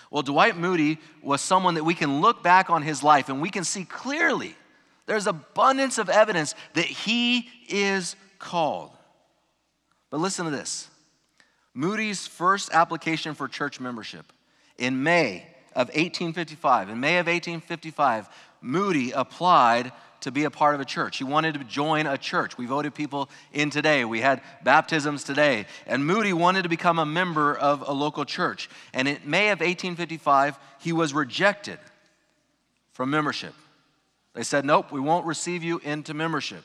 Well, 0.09 0.23
Dwight 0.23 0.57
Moody 0.57 0.99
was 1.21 1.41
someone 1.41 1.75
that 1.75 1.83
we 1.83 1.93
can 1.93 2.19
look 2.19 2.41
back 2.41 2.71
on 2.71 2.81
his 2.81 3.03
life 3.03 3.29
and 3.29 3.41
we 3.41 3.49
can 3.49 3.63
see 3.63 3.85
clearly 3.85 4.55
there's 5.05 5.27
abundance 5.27 5.97
of 5.97 6.09
evidence 6.09 6.55
that 6.73 6.85
he 6.85 7.49
is 7.67 8.15
called. 8.39 8.91
But 10.09 10.19
listen 10.19 10.45
to 10.45 10.51
this 10.51 10.89
Moody's 11.75 12.25
first 12.25 12.71
application 12.71 13.35
for 13.35 13.47
church 13.47 13.79
membership 13.79 14.31
in 14.79 15.03
May 15.03 15.47
of 15.75 15.87
1855. 15.89 16.89
In 16.89 16.99
May 16.99 17.17
of 17.17 17.27
1855, 17.27 18.29
Moody 18.61 19.11
applied 19.11 19.91
to 20.21 20.31
be 20.31 20.45
a 20.45 20.49
part 20.49 20.73
of 20.73 20.79
a 20.79 20.85
church. 20.85 21.17
He 21.17 21.25
wanted 21.25 21.55
to 21.55 21.63
join 21.65 22.07
a 22.07 22.17
church. 22.17 22.57
We 22.57 22.65
voted 22.65 22.95
people 22.95 23.29
in 23.51 23.69
today. 23.69 24.05
We 24.05 24.21
had 24.21 24.41
baptisms 24.63 25.23
today. 25.25 25.65
And 25.85 26.05
Moody 26.05 26.31
wanted 26.31 26.63
to 26.63 26.69
become 26.69 26.97
a 26.97 27.05
member 27.05 27.53
of 27.53 27.83
a 27.87 27.91
local 27.91 28.23
church. 28.23 28.69
And 28.93 29.07
in 29.07 29.19
May 29.25 29.49
of 29.49 29.59
1855, 29.59 30.57
he 30.79 30.93
was 30.93 31.13
rejected 31.13 31.77
from 32.93 33.09
membership. 33.09 33.53
They 34.33 34.43
said, 34.43 34.63
Nope, 34.63 34.91
we 34.91 35.01
won't 35.01 35.25
receive 35.25 35.61
you 35.61 35.79
into 35.79 36.13
membership. 36.13 36.63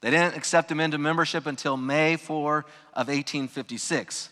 They 0.00 0.10
didn't 0.10 0.36
accept 0.36 0.70
him 0.70 0.80
into 0.80 0.98
membership 0.98 1.46
until 1.46 1.76
May 1.76 2.16
4 2.16 2.58
of 2.58 3.08
1856. 3.08 4.30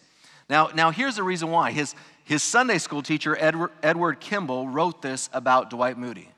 Now, 0.48 0.68
now 0.74 0.90
here's 0.90 1.16
the 1.16 1.22
reason 1.22 1.50
why. 1.50 1.70
His, 1.70 1.94
his 2.30 2.44
Sunday 2.44 2.78
school 2.78 3.02
teacher, 3.02 3.36
Edward, 3.40 3.72
Edward 3.82 4.20
Kimball, 4.20 4.68
wrote 4.68 5.02
this 5.02 5.28
about 5.32 5.68
Dwight 5.68 5.98
Moody. 5.98 6.28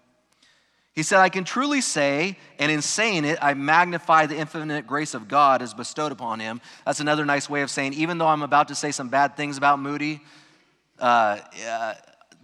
He 0.95 1.03
said, 1.03 1.19
I 1.19 1.29
can 1.29 1.45
truly 1.45 1.83
say, 1.83 2.39
and 2.59 2.73
in 2.73 2.81
saying 2.81 3.27
it, 3.27 3.39
I 3.43 3.53
magnify 3.53 4.25
the 4.25 4.35
infinite 4.35 4.87
grace 4.87 5.13
of 5.13 5.29
God 5.29 5.61
as 5.61 5.75
bestowed 5.75 6.11
upon 6.11 6.41
him. 6.41 6.63
That's 6.87 7.01
another 7.01 7.27
nice 7.27 7.47
way 7.51 7.61
of 7.61 7.71
saying, 7.71 7.93
even 7.93 8.17
though 8.17 8.27
I'm 8.27 8.41
about 8.41 8.69
to 8.69 8.75
say 8.75 8.91
some 8.91 9.11
bad 9.11 9.37
things 9.37 9.59
about 9.59 9.81
Moody, 9.81 10.23
uh, 10.99 11.41
uh, 11.69 11.95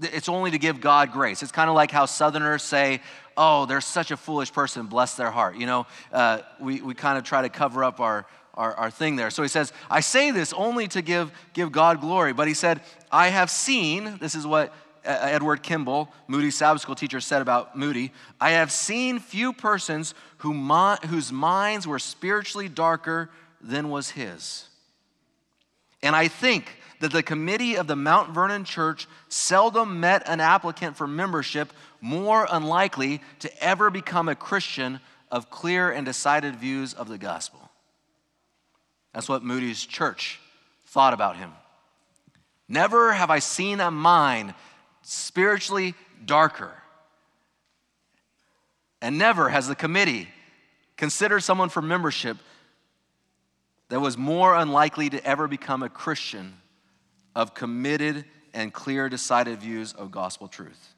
it's 0.02 0.28
only 0.28 0.50
to 0.50 0.58
give 0.58 0.82
God 0.82 1.10
grace. 1.12 1.42
It's 1.42 1.50
kind 1.50 1.70
of 1.70 1.74
like 1.74 1.90
how 1.90 2.04
Southerners 2.04 2.62
say, 2.62 3.00
oh, 3.34 3.64
they're 3.64 3.80
such 3.80 4.10
a 4.10 4.18
foolish 4.18 4.52
person, 4.52 4.88
bless 4.88 5.14
their 5.14 5.30
heart. 5.30 5.56
You 5.56 5.64
know, 5.64 5.86
uh, 6.12 6.40
we, 6.60 6.82
we 6.82 6.92
kind 6.92 7.16
of 7.16 7.24
try 7.24 7.40
to 7.40 7.48
cover 7.48 7.82
up 7.82 7.98
our, 7.98 8.26
our, 8.58 8.74
our 8.74 8.90
thing 8.90 9.16
there. 9.16 9.30
So 9.30 9.42
he 9.42 9.48
says, 9.48 9.72
I 9.88 10.00
say 10.00 10.32
this 10.32 10.52
only 10.52 10.88
to 10.88 11.00
give, 11.00 11.32
give 11.54 11.72
God 11.72 12.00
glory. 12.00 12.32
But 12.32 12.48
he 12.48 12.54
said, 12.54 12.80
I 13.10 13.28
have 13.28 13.50
seen, 13.50 14.18
this 14.20 14.34
is 14.34 14.46
what 14.46 14.74
uh, 15.06 15.16
Edward 15.22 15.62
Kimball, 15.62 16.12
Moody's 16.26 16.56
Sabbath 16.56 16.82
school 16.82 16.96
teacher, 16.96 17.20
said 17.20 17.40
about 17.40 17.76
Moody 17.76 18.12
I 18.40 18.50
have 18.50 18.72
seen 18.72 19.20
few 19.20 19.52
persons 19.52 20.12
who, 20.38 20.52
whose 21.06 21.32
minds 21.32 21.86
were 21.86 22.00
spiritually 22.00 22.68
darker 22.68 23.30
than 23.60 23.90
was 23.90 24.10
his. 24.10 24.68
And 26.02 26.14
I 26.14 26.28
think 26.28 26.80
that 27.00 27.12
the 27.12 27.22
committee 27.22 27.76
of 27.76 27.86
the 27.86 27.96
Mount 27.96 28.30
Vernon 28.34 28.64
Church 28.64 29.06
seldom 29.28 30.00
met 30.00 30.28
an 30.28 30.40
applicant 30.40 30.96
for 30.96 31.06
membership 31.06 31.72
more 32.00 32.46
unlikely 32.50 33.20
to 33.38 33.62
ever 33.62 33.88
become 33.88 34.28
a 34.28 34.34
Christian 34.34 34.98
of 35.30 35.48
clear 35.48 35.90
and 35.90 36.04
decided 36.04 36.56
views 36.56 36.92
of 36.92 37.08
the 37.08 37.18
gospel. 37.18 37.67
That's 39.18 39.28
what 39.28 39.42
Moody's 39.42 39.84
church 39.84 40.38
thought 40.86 41.12
about 41.12 41.36
him. 41.36 41.50
Never 42.68 43.12
have 43.12 43.30
I 43.30 43.40
seen 43.40 43.80
a 43.80 43.90
mind 43.90 44.54
spiritually 45.02 45.96
darker. 46.24 46.70
And 49.02 49.18
never 49.18 49.48
has 49.48 49.66
the 49.66 49.74
committee 49.74 50.28
considered 50.96 51.40
someone 51.40 51.68
for 51.68 51.82
membership 51.82 52.36
that 53.88 53.98
was 53.98 54.16
more 54.16 54.54
unlikely 54.54 55.10
to 55.10 55.26
ever 55.26 55.48
become 55.48 55.82
a 55.82 55.88
Christian 55.88 56.54
of 57.34 57.54
committed 57.54 58.24
and 58.54 58.72
clear, 58.72 59.08
decided 59.08 59.58
views 59.58 59.94
of 59.94 60.12
gospel 60.12 60.46
truth. 60.46 60.94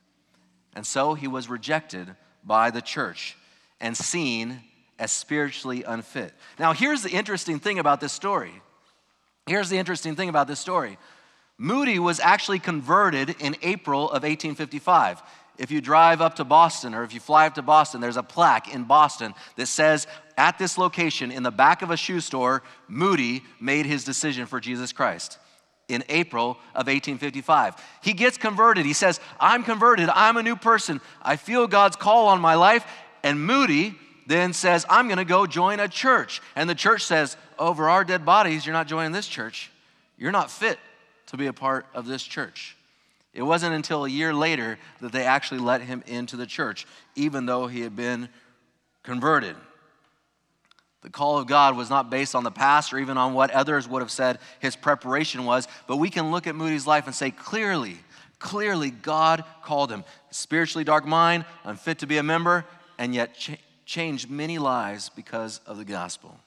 And 0.76 0.86
so 0.86 1.14
he 1.14 1.26
was 1.26 1.48
rejected 1.48 2.14
by 2.44 2.70
the 2.70 2.82
church 2.82 3.38
and 3.80 3.96
seen 3.96 4.60
as 5.00 5.10
spiritually 5.10 5.82
unfit. 5.82 6.32
Now, 6.58 6.72
here's 6.72 7.02
the 7.02 7.10
interesting 7.10 7.58
thing 7.58 7.80
about 7.80 8.00
this 8.00 8.12
story. 8.12 8.52
Here's 9.46 9.70
the 9.70 9.78
interesting 9.78 10.14
thing 10.14 10.28
about 10.28 10.46
this 10.46 10.60
story. 10.60 10.98
Moody 11.58 11.98
was 11.98 12.20
actually 12.20 12.60
converted 12.60 13.30
in 13.40 13.56
April 13.62 14.04
of 14.04 14.22
1855. 14.22 15.22
If 15.58 15.70
you 15.70 15.80
drive 15.80 16.20
up 16.20 16.36
to 16.36 16.44
Boston 16.44 16.94
or 16.94 17.02
if 17.02 17.12
you 17.12 17.20
fly 17.20 17.46
up 17.46 17.54
to 17.54 17.62
Boston, 17.62 18.00
there's 18.00 18.16
a 18.16 18.22
plaque 18.22 18.72
in 18.72 18.84
Boston 18.84 19.34
that 19.56 19.66
says, 19.66 20.06
at 20.36 20.58
this 20.58 20.78
location 20.78 21.30
in 21.30 21.42
the 21.42 21.50
back 21.50 21.82
of 21.82 21.90
a 21.90 21.96
shoe 21.96 22.20
store, 22.20 22.62
Moody 22.88 23.42
made 23.60 23.84
his 23.84 24.04
decision 24.04 24.46
for 24.46 24.60
Jesus 24.60 24.92
Christ 24.92 25.38
in 25.88 26.04
April 26.08 26.50
of 26.74 26.86
1855. 26.86 27.74
He 28.02 28.12
gets 28.12 28.38
converted. 28.38 28.86
He 28.86 28.92
says, 28.92 29.20
I'm 29.38 29.64
converted. 29.64 30.08
I'm 30.08 30.36
a 30.36 30.42
new 30.42 30.56
person. 30.56 31.00
I 31.20 31.36
feel 31.36 31.66
God's 31.66 31.96
call 31.96 32.28
on 32.28 32.40
my 32.40 32.54
life. 32.54 32.86
And 33.22 33.44
Moody 33.44 33.98
then 34.30 34.52
says, 34.52 34.86
I'm 34.88 35.08
going 35.08 35.18
to 35.18 35.24
go 35.24 35.46
join 35.46 35.80
a 35.80 35.88
church. 35.88 36.40
And 36.54 36.70
the 36.70 36.74
church 36.74 37.04
says, 37.04 37.36
Over 37.58 37.88
our 37.88 38.04
dead 38.04 38.24
bodies, 38.24 38.64
you're 38.64 38.72
not 38.72 38.86
joining 38.86 39.12
this 39.12 39.26
church. 39.26 39.70
You're 40.16 40.30
not 40.30 40.50
fit 40.50 40.78
to 41.26 41.36
be 41.36 41.46
a 41.46 41.52
part 41.52 41.86
of 41.94 42.06
this 42.06 42.22
church. 42.22 42.76
It 43.32 43.42
wasn't 43.42 43.74
until 43.74 44.04
a 44.04 44.08
year 44.08 44.34
later 44.34 44.78
that 45.00 45.12
they 45.12 45.24
actually 45.24 45.60
let 45.60 45.80
him 45.82 46.02
into 46.06 46.36
the 46.36 46.46
church, 46.46 46.86
even 47.16 47.46
though 47.46 47.66
he 47.66 47.80
had 47.80 47.96
been 47.96 48.28
converted. 49.02 49.56
The 51.02 51.10
call 51.10 51.38
of 51.38 51.46
God 51.46 51.76
was 51.76 51.88
not 51.88 52.10
based 52.10 52.34
on 52.34 52.44
the 52.44 52.50
past 52.50 52.92
or 52.92 52.98
even 52.98 53.16
on 53.16 53.34
what 53.34 53.50
others 53.50 53.88
would 53.88 54.02
have 54.02 54.10
said 54.10 54.38
his 54.58 54.76
preparation 54.76 55.44
was, 55.44 55.66
but 55.86 55.96
we 55.96 56.10
can 56.10 56.30
look 56.30 56.46
at 56.46 56.54
Moody's 56.54 56.86
life 56.86 57.06
and 57.06 57.14
say 57.14 57.30
clearly, 57.30 57.96
clearly 58.38 58.90
God 58.90 59.44
called 59.62 59.90
him. 59.90 60.04
Spiritually 60.30 60.84
dark 60.84 61.06
mind, 61.06 61.46
unfit 61.64 62.00
to 62.00 62.06
be 62.06 62.18
a 62.18 62.22
member, 62.22 62.66
and 62.98 63.14
yet 63.14 63.34
changed 63.90 64.30
many 64.30 64.56
lives 64.56 65.10
because 65.16 65.60
of 65.66 65.76
the 65.76 65.84
gospel. 65.84 66.38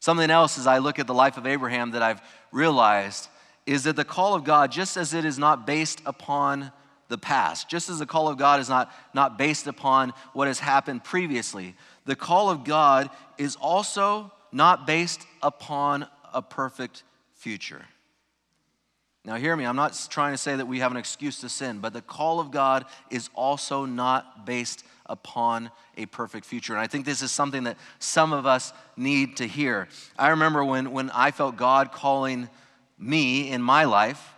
Something 0.00 0.28
else 0.28 0.58
as 0.58 0.66
I 0.66 0.78
look 0.78 0.98
at 0.98 1.06
the 1.06 1.14
life 1.14 1.36
of 1.36 1.46
Abraham 1.46 1.92
that 1.92 2.02
I've 2.02 2.20
realized 2.50 3.28
is 3.64 3.84
that 3.84 3.94
the 3.94 4.04
call 4.04 4.34
of 4.34 4.42
God, 4.42 4.72
just 4.72 4.96
as 4.96 5.14
it 5.14 5.24
is 5.24 5.38
not 5.38 5.68
based 5.68 6.02
upon 6.04 6.72
the 7.06 7.16
past, 7.16 7.68
just 7.68 7.88
as 7.88 8.00
the 8.00 8.06
call 8.06 8.26
of 8.26 8.38
God 8.38 8.58
is 8.58 8.68
not, 8.68 8.92
not 9.14 9.38
based 9.38 9.68
upon 9.68 10.12
what 10.32 10.48
has 10.48 10.58
happened 10.58 11.04
previously, 11.04 11.76
the 12.06 12.16
call 12.16 12.50
of 12.50 12.64
God 12.64 13.08
is 13.38 13.54
also 13.54 14.32
not 14.50 14.84
based 14.84 15.24
upon 15.44 16.08
a 16.34 16.42
perfect 16.42 17.04
future. 17.36 17.84
Now, 19.24 19.36
hear 19.36 19.54
me, 19.54 19.64
I'm 19.64 19.76
not 19.76 20.08
trying 20.10 20.32
to 20.32 20.38
say 20.38 20.56
that 20.56 20.66
we 20.66 20.80
have 20.80 20.90
an 20.90 20.96
excuse 20.96 21.40
to 21.42 21.48
sin, 21.48 21.78
but 21.78 21.92
the 21.92 22.02
call 22.02 22.40
of 22.40 22.50
God 22.50 22.84
is 23.10 23.30
also 23.36 23.84
not 23.84 24.44
based 24.44 24.82
upon 25.12 25.70
a 25.98 26.06
perfect 26.06 26.46
future. 26.46 26.72
And 26.72 26.80
I 26.80 26.86
think 26.86 27.04
this 27.04 27.20
is 27.20 27.30
something 27.30 27.64
that 27.64 27.76
some 27.98 28.32
of 28.32 28.46
us 28.46 28.72
need 28.96 29.36
to 29.36 29.46
hear. 29.46 29.86
I 30.18 30.30
remember 30.30 30.64
when, 30.64 30.90
when 30.90 31.10
I 31.10 31.30
felt 31.32 31.56
God 31.56 31.92
calling 31.92 32.48
me 32.98 33.50
in 33.50 33.60
my 33.60 33.84
life, 33.84 34.32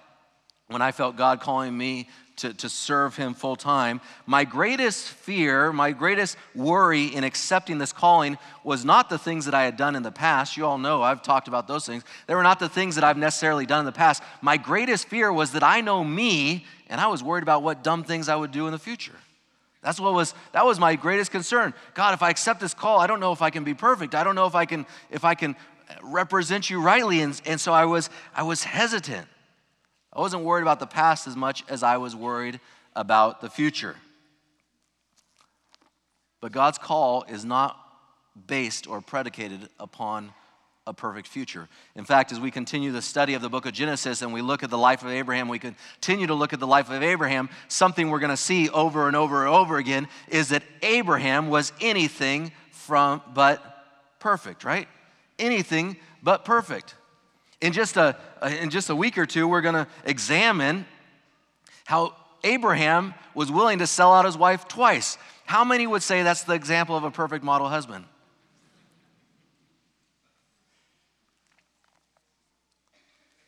when 0.66 0.82
I 0.82 0.90
felt 0.90 1.16
God 1.16 1.40
calling 1.40 1.78
me 1.78 2.08
to, 2.38 2.52
to 2.54 2.68
serve 2.68 3.14
Him 3.14 3.34
full 3.34 3.54
time, 3.54 4.00
my 4.26 4.42
greatest 4.42 5.06
fear, 5.06 5.72
my 5.72 5.92
greatest 5.92 6.36
worry 6.56 7.06
in 7.06 7.22
accepting 7.22 7.78
this 7.78 7.92
calling 7.92 8.36
was 8.64 8.84
not 8.84 9.08
the 9.08 9.18
things 9.18 9.44
that 9.44 9.54
I 9.54 9.62
had 9.62 9.76
done 9.76 9.94
in 9.94 10.02
the 10.02 10.10
past. 10.10 10.56
You 10.56 10.66
all 10.66 10.78
know 10.78 11.02
I've 11.02 11.22
talked 11.22 11.46
about 11.46 11.68
those 11.68 11.86
things. 11.86 12.02
They 12.26 12.34
were 12.34 12.42
not 12.42 12.58
the 12.58 12.68
things 12.68 12.96
that 12.96 13.04
I've 13.04 13.16
necessarily 13.16 13.64
done 13.64 13.80
in 13.80 13.86
the 13.86 13.92
past. 13.92 14.24
My 14.42 14.56
greatest 14.56 15.06
fear 15.06 15.32
was 15.32 15.52
that 15.52 15.62
I 15.62 15.82
know 15.82 16.02
me 16.02 16.66
and 16.88 17.00
I 17.00 17.06
was 17.06 17.22
worried 17.22 17.44
about 17.44 17.62
what 17.62 17.84
dumb 17.84 18.02
things 18.02 18.28
I 18.28 18.34
would 18.34 18.50
do 18.50 18.66
in 18.66 18.72
the 18.72 18.78
future. 18.78 19.14
That's 19.84 20.00
what 20.00 20.14
was 20.14 20.34
that 20.52 20.64
was 20.64 20.80
my 20.80 20.96
greatest 20.96 21.30
concern. 21.30 21.74
God, 21.92 22.14
if 22.14 22.22
I 22.22 22.30
accept 22.30 22.58
this 22.58 22.72
call, 22.72 22.98
I 23.00 23.06
don't 23.06 23.20
know 23.20 23.32
if 23.32 23.42
I 23.42 23.50
can 23.50 23.64
be 23.64 23.74
perfect. 23.74 24.14
I 24.14 24.24
don't 24.24 24.34
know 24.34 24.46
if 24.46 24.54
I 24.54 24.64
can 24.64 24.86
if 25.10 25.24
I 25.24 25.34
can 25.34 25.54
represent 26.02 26.70
you 26.70 26.80
rightly. 26.80 27.20
And, 27.20 27.38
and 27.44 27.60
so 27.60 27.72
I 27.72 27.84
was 27.84 28.08
I 28.34 28.44
was 28.44 28.64
hesitant. 28.64 29.28
I 30.10 30.20
wasn't 30.20 30.42
worried 30.42 30.62
about 30.62 30.80
the 30.80 30.86
past 30.86 31.26
as 31.26 31.36
much 31.36 31.64
as 31.68 31.82
I 31.82 31.98
was 31.98 32.16
worried 32.16 32.60
about 32.96 33.42
the 33.42 33.50
future. 33.50 33.96
But 36.40 36.52
God's 36.52 36.78
call 36.78 37.24
is 37.28 37.44
not 37.44 37.78
based 38.46 38.86
or 38.88 39.02
predicated 39.02 39.68
upon 39.78 40.32
a 40.86 40.92
perfect 40.92 41.26
future. 41.26 41.68
In 41.94 42.04
fact, 42.04 42.30
as 42.30 42.38
we 42.38 42.50
continue 42.50 42.92
the 42.92 43.00
study 43.00 43.34
of 43.34 43.40
the 43.40 43.48
book 43.48 43.64
of 43.64 43.72
Genesis 43.72 44.20
and 44.20 44.32
we 44.32 44.42
look 44.42 44.62
at 44.62 44.70
the 44.70 44.78
life 44.78 45.02
of 45.02 45.08
Abraham, 45.08 45.48
we 45.48 45.58
continue 45.58 46.26
to 46.26 46.34
look 46.34 46.52
at 46.52 46.60
the 46.60 46.66
life 46.66 46.90
of 46.90 47.02
Abraham. 47.02 47.48
Something 47.68 48.10
we're 48.10 48.18
going 48.18 48.30
to 48.30 48.36
see 48.36 48.68
over 48.68 49.06
and 49.06 49.16
over 49.16 49.46
and 49.46 49.54
over 49.54 49.78
again 49.78 50.08
is 50.28 50.50
that 50.50 50.62
Abraham 50.82 51.48
was 51.48 51.72
anything 51.80 52.52
from 52.70 53.22
but 53.32 53.62
perfect, 54.18 54.62
right? 54.62 54.86
Anything 55.38 55.96
but 56.22 56.44
perfect. 56.44 56.94
In 57.62 57.72
just 57.72 57.96
a, 57.96 58.16
in 58.60 58.68
just 58.68 58.90
a 58.90 58.96
week 58.96 59.16
or 59.16 59.24
two, 59.24 59.48
we're 59.48 59.62
going 59.62 59.74
to 59.74 59.86
examine 60.04 60.84
how 61.86 62.14
Abraham 62.42 63.14
was 63.34 63.50
willing 63.50 63.78
to 63.78 63.86
sell 63.86 64.12
out 64.12 64.26
his 64.26 64.36
wife 64.36 64.68
twice. 64.68 65.16
How 65.46 65.64
many 65.64 65.86
would 65.86 66.02
say 66.02 66.22
that's 66.22 66.44
the 66.44 66.52
example 66.52 66.94
of 66.94 67.04
a 67.04 67.10
perfect 67.10 67.42
model 67.42 67.68
husband? 67.68 68.04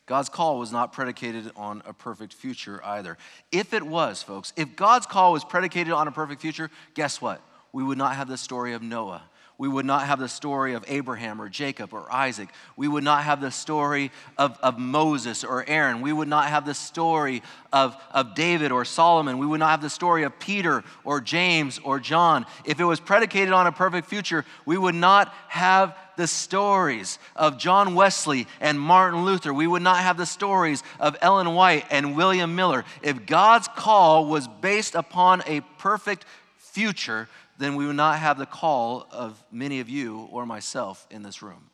God's 0.07 0.29
call 0.29 0.57
was 0.57 0.71
not 0.71 0.93
predicated 0.93 1.51
on 1.55 1.83
a 1.85 1.93
perfect 1.93 2.33
future 2.33 2.83
either. 2.83 3.17
If 3.51 3.73
it 3.73 3.83
was, 3.83 4.23
folks, 4.23 4.53
if 4.55 4.75
God's 4.75 5.05
call 5.05 5.33
was 5.33 5.43
predicated 5.43 5.93
on 5.93 6.07
a 6.07 6.11
perfect 6.11 6.41
future, 6.41 6.71
guess 6.95 7.21
what? 7.21 7.41
We 7.73 7.83
would 7.83 7.97
not 7.97 8.15
have 8.15 8.27
the 8.27 8.37
story 8.37 8.73
of 8.73 8.81
Noah 8.81 9.21
we 9.59 9.67
would 9.67 9.85
not 9.85 10.05
have 10.05 10.19
the 10.19 10.27
story 10.27 10.73
of 10.75 10.85
Abraham 10.87 11.41
or 11.41 11.49
Jacob 11.49 11.91
or 11.91 12.11
Isaac. 12.13 12.49
We 12.75 12.87
would 12.87 13.03
not 13.03 13.23
have 13.23 13.41
the 13.41 13.49
story 13.49 14.11
of, 14.37 14.55
of 14.61 14.77
Moses 14.77 15.43
or 15.43 15.65
Aaron. 15.67 16.01
We 16.01 16.13
would 16.13 16.27
not 16.27 16.45
have 16.45 16.63
the 16.63 16.75
story 16.75 17.41
of, 17.73 17.97
of 18.11 18.35
David 18.35 18.71
or 18.71 18.85
Solomon. 18.85 19.39
We 19.39 19.47
would 19.47 19.59
not 19.59 19.71
have 19.71 19.81
the 19.81 19.89
story 19.89 20.23
of 20.23 20.37
Peter 20.37 20.83
or 21.03 21.21
James 21.21 21.79
or 21.83 21.99
John. 21.99 22.45
If 22.65 22.79
it 22.79 22.83
was 22.83 22.99
predicated 22.99 23.51
on 23.51 23.65
a 23.65 23.71
perfect 23.71 24.07
future, 24.07 24.45
we 24.65 24.77
would 24.77 24.95
not 24.95 25.33
have 25.47 25.97
the 26.17 26.27
stories 26.27 27.17
of 27.35 27.57
John 27.57 27.95
Wesley 27.95 28.47
and 28.61 28.79
Martin 28.79 29.25
Luther. 29.25 29.53
We 29.53 29.65
would 29.65 29.81
not 29.81 29.97
have 29.97 30.17
the 30.17 30.25
stories 30.27 30.83
of 30.99 31.17
Ellen 31.19 31.55
White 31.55 31.85
and 31.89 32.15
William 32.15 32.55
Miller. 32.55 32.85
If 33.01 33.25
God's 33.25 33.67
call 33.69 34.27
was 34.27 34.47
based 34.47 34.93
upon 34.93 35.41
a 35.47 35.61
perfect 35.79 36.25
future, 36.57 37.27
then 37.57 37.75
we 37.75 37.85
would 37.87 37.95
not 37.95 38.19
have 38.19 38.37
the 38.37 38.45
call 38.45 39.07
of 39.11 39.43
many 39.51 39.79
of 39.79 39.89
you 39.89 40.27
or 40.31 40.45
myself 40.45 41.07
in 41.09 41.23
this 41.23 41.41
room. 41.41 41.69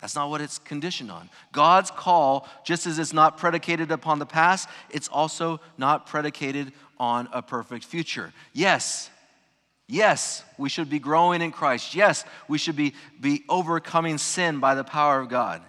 That's 0.00 0.14
not 0.14 0.30
what 0.30 0.40
it's 0.40 0.58
conditioned 0.58 1.10
on. 1.10 1.28
God's 1.52 1.90
call, 1.90 2.48
just 2.64 2.86
as 2.86 2.98
it's 2.98 3.12
not 3.12 3.36
predicated 3.36 3.90
upon 3.90 4.18
the 4.18 4.26
past, 4.26 4.68
it's 4.88 5.08
also 5.08 5.60
not 5.76 6.06
predicated 6.06 6.72
on 6.98 7.28
a 7.32 7.42
perfect 7.42 7.84
future. 7.84 8.32
Yes, 8.54 9.10
yes, 9.86 10.42
we 10.56 10.70
should 10.70 10.88
be 10.88 10.98
growing 10.98 11.42
in 11.42 11.50
Christ. 11.50 11.94
Yes, 11.94 12.24
we 12.48 12.56
should 12.56 12.76
be, 12.76 12.94
be 13.20 13.44
overcoming 13.48 14.16
sin 14.16 14.58
by 14.58 14.74
the 14.74 14.84
power 14.84 15.20
of 15.20 15.28
God. 15.28 15.62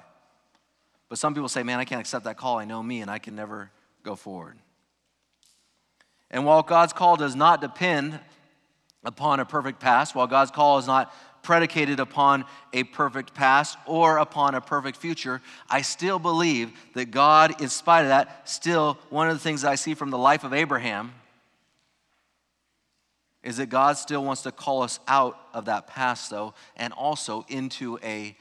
But 1.09 1.17
some 1.17 1.33
people 1.33 1.49
say, 1.49 1.63
man, 1.63 1.79
I 1.79 1.83
can't 1.83 1.99
accept 1.99 2.23
that 2.23 2.37
call. 2.37 2.57
I 2.57 2.63
know 2.63 2.81
me 2.81 3.01
and 3.01 3.11
I 3.11 3.19
can 3.19 3.35
never 3.35 3.69
go 4.01 4.15
forward. 4.15 4.57
And 6.29 6.45
while 6.45 6.63
God's 6.63 6.93
call 6.93 7.17
does 7.17 7.35
not 7.35 7.59
depend 7.59 8.17
upon 9.03 9.39
a 9.39 9.45
perfect 9.45 9.79
past, 9.79 10.15
while 10.15 10.27
God's 10.27 10.51
call 10.51 10.77
is 10.77 10.87
not 10.87 11.13
predicated 11.43 11.99
upon 11.99 12.45
a 12.71 12.83
perfect 12.83 13.33
past 13.33 13.77
or 13.85 14.17
upon 14.17 14.55
a 14.55 14.61
perfect 14.61 14.97
future, 14.97 15.41
I 15.69 15.81
still 15.81 16.19
believe 16.19 16.71
that 16.93 17.11
God, 17.11 17.61
in 17.61 17.69
spite 17.69 18.03
of 18.03 18.09
that, 18.09 18.47
still, 18.47 18.99
one 19.09 19.27
of 19.27 19.35
the 19.35 19.43
things 19.43 19.63
that 19.63 19.71
I 19.71 19.75
see 19.75 19.93
from 19.93 20.11
the 20.11 20.17
life 20.17 20.43
of 20.43 20.53
Abraham 20.53 21.13
is 23.43 23.57
that 23.57 23.67
God 23.67 23.97
still 23.97 24.23
wants 24.23 24.43
to 24.43 24.51
call 24.51 24.83
us 24.83 24.99
out 25.07 25.37
of 25.53 25.65
that 25.65 25.87
past, 25.87 26.29
though, 26.29 26.53
and 26.77 26.93
also 26.93 27.43
into 27.49 27.97
a 28.03 28.35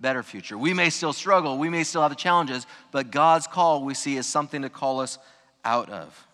better 0.00 0.24
future. 0.24 0.58
We 0.58 0.74
may 0.74 0.90
still 0.90 1.12
struggle, 1.12 1.58
we 1.58 1.68
may 1.68 1.84
still 1.84 2.02
have 2.02 2.10
the 2.10 2.16
challenges, 2.16 2.66
but 2.90 3.12
God's 3.12 3.46
call 3.46 3.84
we 3.84 3.94
see 3.94 4.16
is 4.16 4.26
something 4.26 4.62
to 4.62 4.68
call 4.68 5.00
us 5.00 5.18
out 5.64 5.90
of. 5.90 6.26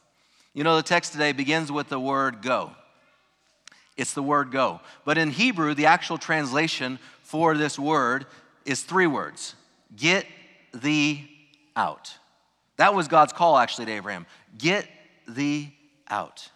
You 0.55 0.65
know, 0.65 0.77
the 0.77 0.83
text 0.83 1.13
today 1.13 1.33
begins 1.33 1.71
with 1.71 1.91
the 1.91 2.01
word 2.01 2.41
go. 2.41 2.73
It's 3.99 4.15
the 4.15 4.23
word 4.23 4.51
go. 4.51 4.81
But 5.05 5.19
in 5.19 5.31
Hebrew, 5.31 5.75
the 5.75 5.87
actual 5.87 6.17
translation 6.17 6.99
for 7.23 7.55
this 7.55 7.79
word 7.79 8.25
is 8.65 8.83
three 8.83 9.07
words 9.07 9.55
Get 9.95 10.25
thee 10.73 11.29
out. 11.77 12.15
That 12.77 12.95
was 12.95 13.09
God's 13.09 13.33
call 13.33 13.59
actually 13.59 13.87
to 13.87 13.93
Abraham. 13.93 14.25
Get 14.57 14.87
thee 15.27 15.75
out. 16.09 16.49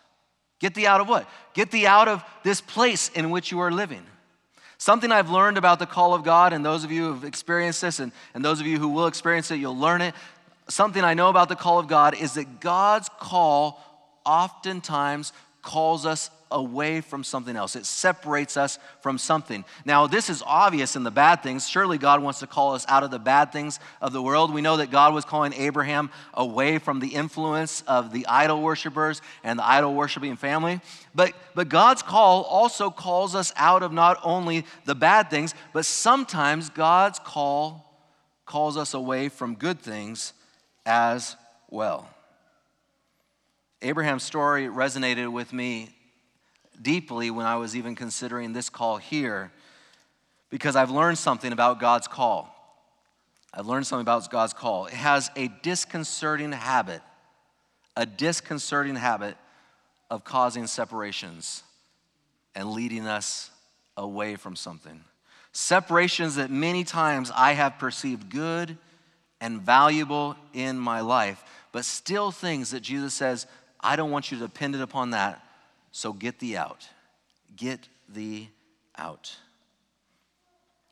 Get 0.60 0.74
thee 0.74 0.86
out 0.86 1.00
of 1.00 1.08
what? 1.08 1.28
Get 1.54 1.72
thee 1.72 1.86
out 1.86 2.06
of 2.06 2.24
this 2.44 2.60
place 2.60 3.10
in 3.10 3.30
which 3.30 3.50
you 3.50 3.58
are 3.58 3.72
living. 3.72 4.04
Something 4.78 5.10
I've 5.10 5.30
learned 5.30 5.58
about 5.58 5.78
the 5.78 5.86
call 5.86 6.14
of 6.14 6.22
God, 6.24 6.52
and 6.52 6.64
those 6.64 6.84
of 6.84 6.92
you 6.92 7.06
who 7.06 7.14
have 7.14 7.24
experienced 7.24 7.80
this, 7.80 7.98
and, 7.98 8.12
and 8.34 8.44
those 8.44 8.60
of 8.60 8.66
you 8.66 8.78
who 8.78 8.88
will 8.88 9.06
experience 9.06 9.50
it, 9.50 9.56
you'll 9.56 9.76
learn 9.76 10.00
it. 10.00 10.14
Something 10.68 11.02
I 11.02 11.14
know 11.14 11.28
about 11.28 11.48
the 11.48 11.56
call 11.56 11.78
of 11.78 11.88
God 11.88 12.14
is 12.14 12.34
that 12.34 12.60
God's 12.60 13.08
call 13.20 13.80
oftentimes 14.24 15.32
calls 15.62 16.04
us 16.04 16.30
away 16.50 17.00
from 17.00 17.24
something 17.24 17.56
else. 17.56 17.76
It 17.76 17.86
separates 17.86 18.56
us 18.56 18.78
from 19.00 19.18
something. 19.18 19.64
Now, 19.84 20.06
this 20.06 20.28
is 20.28 20.42
obvious 20.44 20.96
in 20.96 21.02
the 21.02 21.10
bad 21.10 21.42
things. 21.42 21.68
Surely 21.68 21.98
God 21.98 22.22
wants 22.22 22.40
to 22.40 22.46
call 22.46 22.74
us 22.74 22.84
out 22.88 23.02
of 23.02 23.10
the 23.10 23.18
bad 23.18 23.52
things 23.52 23.80
of 24.00 24.12
the 24.12 24.22
world. 24.22 24.52
We 24.52 24.60
know 24.60 24.76
that 24.76 24.90
God 24.90 25.14
was 25.14 25.24
calling 25.24 25.54
Abraham 25.54 26.10
away 26.34 26.78
from 26.78 27.00
the 27.00 27.08
influence 27.08 27.82
of 27.86 28.12
the 28.12 28.26
idol 28.26 28.60
worshippers 28.60 29.22
and 29.42 29.58
the 29.58 29.66
idol 29.66 29.94
worshiping 29.94 30.36
family. 30.36 30.80
But, 31.14 31.32
but 31.54 31.68
God's 31.68 32.02
call 32.02 32.42
also 32.42 32.90
calls 32.90 33.34
us 33.34 33.52
out 33.56 33.82
of 33.82 33.92
not 33.92 34.18
only 34.22 34.66
the 34.84 34.94
bad 34.94 35.30
things, 35.30 35.54
but 35.72 35.86
sometimes 35.86 36.70
God's 36.70 37.18
call 37.18 37.88
calls 38.44 38.76
us 38.76 38.94
away 38.94 39.28
from 39.28 39.54
good 39.54 39.80
things 39.80 40.32
as 40.84 41.36
well. 41.70 42.08
Abraham's 43.82 44.22
story 44.22 44.66
resonated 44.66 45.30
with 45.32 45.52
me 45.52 45.90
deeply 46.80 47.30
when 47.30 47.46
I 47.46 47.56
was 47.56 47.76
even 47.76 47.94
considering 47.96 48.52
this 48.52 48.70
call 48.70 48.96
here 48.96 49.50
because 50.50 50.76
I've 50.76 50.90
learned 50.90 51.18
something 51.18 51.52
about 51.52 51.80
God's 51.80 52.06
call. 52.06 52.48
I've 53.52 53.66
learned 53.66 53.86
something 53.86 54.02
about 54.02 54.30
God's 54.30 54.52
call. 54.52 54.86
It 54.86 54.94
has 54.94 55.30
a 55.34 55.48
disconcerting 55.62 56.52
habit, 56.52 57.02
a 57.96 58.06
disconcerting 58.06 58.94
habit 58.94 59.36
of 60.10 60.24
causing 60.24 60.66
separations 60.66 61.64
and 62.54 62.70
leading 62.70 63.06
us 63.06 63.50
away 63.96 64.36
from 64.36 64.54
something. 64.54 65.02
Separations 65.52 66.36
that 66.36 66.50
many 66.50 66.84
times 66.84 67.32
I 67.34 67.52
have 67.52 67.78
perceived 67.78 68.30
good 68.30 68.78
and 69.40 69.60
valuable 69.60 70.36
in 70.54 70.78
my 70.78 71.00
life, 71.00 71.42
but 71.72 71.84
still 71.84 72.30
things 72.30 72.70
that 72.70 72.80
Jesus 72.80 73.12
says, 73.12 73.46
I 73.82 73.96
don't 73.96 74.10
want 74.10 74.30
you 74.30 74.38
to 74.38 74.44
depend 74.46 74.76
upon 74.76 75.10
that. 75.10 75.42
So 75.90 76.12
get 76.12 76.38
thee 76.38 76.56
out. 76.56 76.88
Get 77.56 77.88
thee 78.08 78.50
out. 78.96 79.36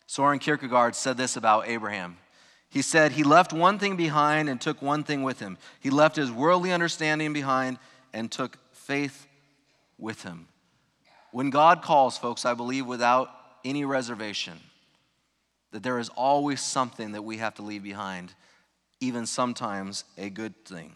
Soren 0.06 0.38
Kierkegaard 0.38 0.94
said 0.94 1.16
this 1.16 1.36
about 1.36 1.68
Abraham. 1.68 2.16
He 2.68 2.82
said, 2.82 3.12
He 3.12 3.22
left 3.22 3.52
one 3.52 3.78
thing 3.78 3.96
behind 3.96 4.48
and 4.48 4.60
took 4.60 4.82
one 4.82 5.04
thing 5.04 5.22
with 5.22 5.40
him. 5.40 5.58
He 5.80 5.90
left 5.90 6.16
his 6.16 6.30
worldly 6.30 6.72
understanding 6.72 7.32
behind 7.32 7.78
and 8.12 8.30
took 8.30 8.58
faith 8.72 9.26
with 9.98 10.22
him. 10.22 10.48
When 11.32 11.50
God 11.50 11.82
calls, 11.82 12.18
folks, 12.18 12.44
I 12.44 12.54
believe 12.54 12.86
without 12.86 13.30
any 13.64 13.84
reservation 13.84 14.58
that 15.72 15.82
there 15.82 15.98
is 15.98 16.08
always 16.10 16.60
something 16.60 17.12
that 17.12 17.22
we 17.22 17.36
have 17.38 17.54
to 17.56 17.62
leave 17.62 17.82
behind 17.82 18.34
even 19.00 19.26
sometimes 19.26 20.04
a 20.18 20.28
good 20.28 20.64
thing. 20.64 20.94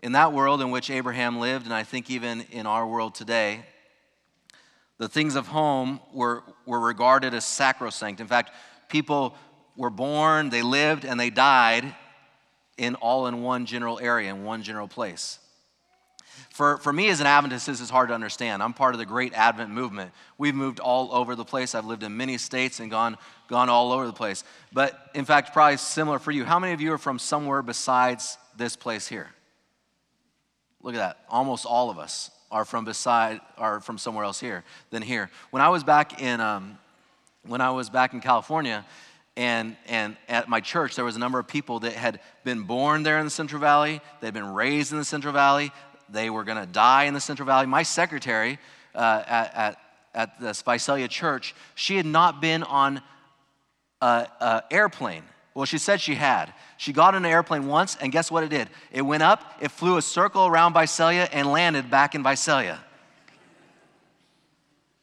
In 0.00 0.12
that 0.12 0.32
world 0.32 0.60
in 0.60 0.70
which 0.70 0.90
Abraham 0.90 1.40
lived, 1.40 1.64
and 1.64 1.74
I 1.74 1.82
think 1.82 2.10
even 2.10 2.42
in 2.52 2.66
our 2.66 2.86
world 2.86 3.14
today, 3.14 3.64
the 4.98 5.08
things 5.08 5.34
of 5.34 5.46
home 5.48 6.00
were, 6.12 6.42
were 6.66 6.80
regarded 6.80 7.34
as 7.34 7.44
sacrosanct. 7.44 8.20
In 8.20 8.26
fact, 8.26 8.50
people 8.88 9.34
were 9.76 9.90
born, 9.90 10.50
they 10.50 10.62
lived, 10.62 11.04
and 11.04 11.18
they 11.18 11.30
died 11.30 11.94
in 12.76 12.94
all 12.96 13.26
in 13.26 13.42
one 13.42 13.66
general 13.66 13.98
area, 14.00 14.30
in 14.30 14.44
one 14.44 14.62
general 14.62 14.88
place. 14.88 15.38
For, 16.50 16.78
for 16.78 16.92
me 16.92 17.08
as 17.08 17.20
an 17.20 17.26
Adventist, 17.26 17.66
this 17.66 17.80
is 17.80 17.90
hard 17.90 18.08
to 18.08 18.14
understand. 18.14 18.62
I'm 18.62 18.72
part 18.72 18.94
of 18.94 18.98
the 18.98 19.06
great 19.06 19.34
Advent 19.34 19.70
movement. 19.70 20.12
We've 20.38 20.54
moved 20.54 20.78
all 20.78 21.12
over 21.12 21.34
the 21.34 21.44
place. 21.44 21.74
I've 21.74 21.84
lived 21.84 22.02
in 22.04 22.16
many 22.16 22.38
states 22.38 22.78
and 22.80 22.90
gone, 22.90 23.16
gone 23.48 23.68
all 23.68 23.92
over 23.92 24.06
the 24.06 24.12
place. 24.12 24.44
But 24.72 25.10
in 25.14 25.24
fact, 25.24 25.52
probably 25.52 25.76
similar 25.76 26.18
for 26.18 26.30
you. 26.30 26.44
How 26.44 26.58
many 26.58 26.72
of 26.72 26.80
you 26.80 26.92
are 26.92 26.98
from 26.98 27.18
somewhere 27.18 27.62
besides 27.62 28.38
this 28.56 28.76
place 28.76 29.08
here? 29.08 29.28
Look 30.82 30.94
at 30.94 30.98
that. 30.98 31.24
Almost 31.28 31.66
all 31.66 31.90
of 31.90 31.98
us 31.98 32.30
are 32.50 32.64
from 32.64 32.84
beside 32.84 33.40
are 33.56 33.80
from 33.80 33.98
somewhere 33.98 34.24
else 34.24 34.40
here 34.40 34.64
than 34.90 35.02
here. 35.02 35.30
When 35.50 35.60
I 35.62 35.68
was 35.68 35.84
back 35.84 36.22
in 36.22 36.40
um, 36.40 36.78
when 37.46 37.60
I 37.60 37.70
was 37.70 37.90
back 37.90 38.14
in 38.14 38.20
California, 38.20 38.84
and, 39.38 39.76
and 39.86 40.16
at 40.28 40.48
my 40.48 40.60
church, 40.60 40.96
there 40.96 41.04
was 41.04 41.14
a 41.14 41.20
number 41.20 41.38
of 41.38 41.46
people 41.46 41.78
that 41.80 41.92
had 41.92 42.18
been 42.42 42.62
born 42.62 43.04
there 43.04 43.18
in 43.20 43.24
the 43.24 43.30
Central 43.30 43.60
Valley. 43.60 44.00
They'd 44.20 44.34
been 44.34 44.52
raised 44.52 44.90
in 44.90 44.98
the 44.98 45.04
Central 45.04 45.32
Valley. 45.32 45.70
They 46.08 46.28
were 46.28 46.42
going 46.42 46.58
to 46.58 46.66
die 46.66 47.04
in 47.04 47.14
the 47.14 47.20
Central 47.20 47.46
Valley. 47.46 47.66
My 47.66 47.84
secretary 47.84 48.58
uh, 48.96 49.22
at, 49.26 49.54
at, 49.54 49.80
at 50.12 50.40
the 50.40 50.52
Visalia 50.52 51.06
church, 51.06 51.54
she 51.76 51.96
had 51.96 52.04
not 52.04 52.40
been 52.40 52.64
on 52.64 53.00
an 54.02 54.62
airplane. 54.72 55.22
Well, 55.58 55.66
she 55.66 55.78
said 55.78 56.00
she 56.00 56.14
had. 56.14 56.54
She 56.76 56.92
got 56.92 57.16
on 57.16 57.24
an 57.24 57.32
airplane 57.32 57.66
once, 57.66 57.96
and 58.00 58.12
guess 58.12 58.30
what 58.30 58.44
it 58.44 58.48
did? 58.48 58.68
It 58.92 59.02
went 59.02 59.24
up, 59.24 59.56
it 59.60 59.72
flew 59.72 59.96
a 59.96 60.02
circle 60.02 60.46
around 60.46 60.72
Visalia, 60.72 61.28
and 61.32 61.50
landed 61.50 61.90
back 61.90 62.14
in 62.14 62.22
Visalia. 62.22 62.78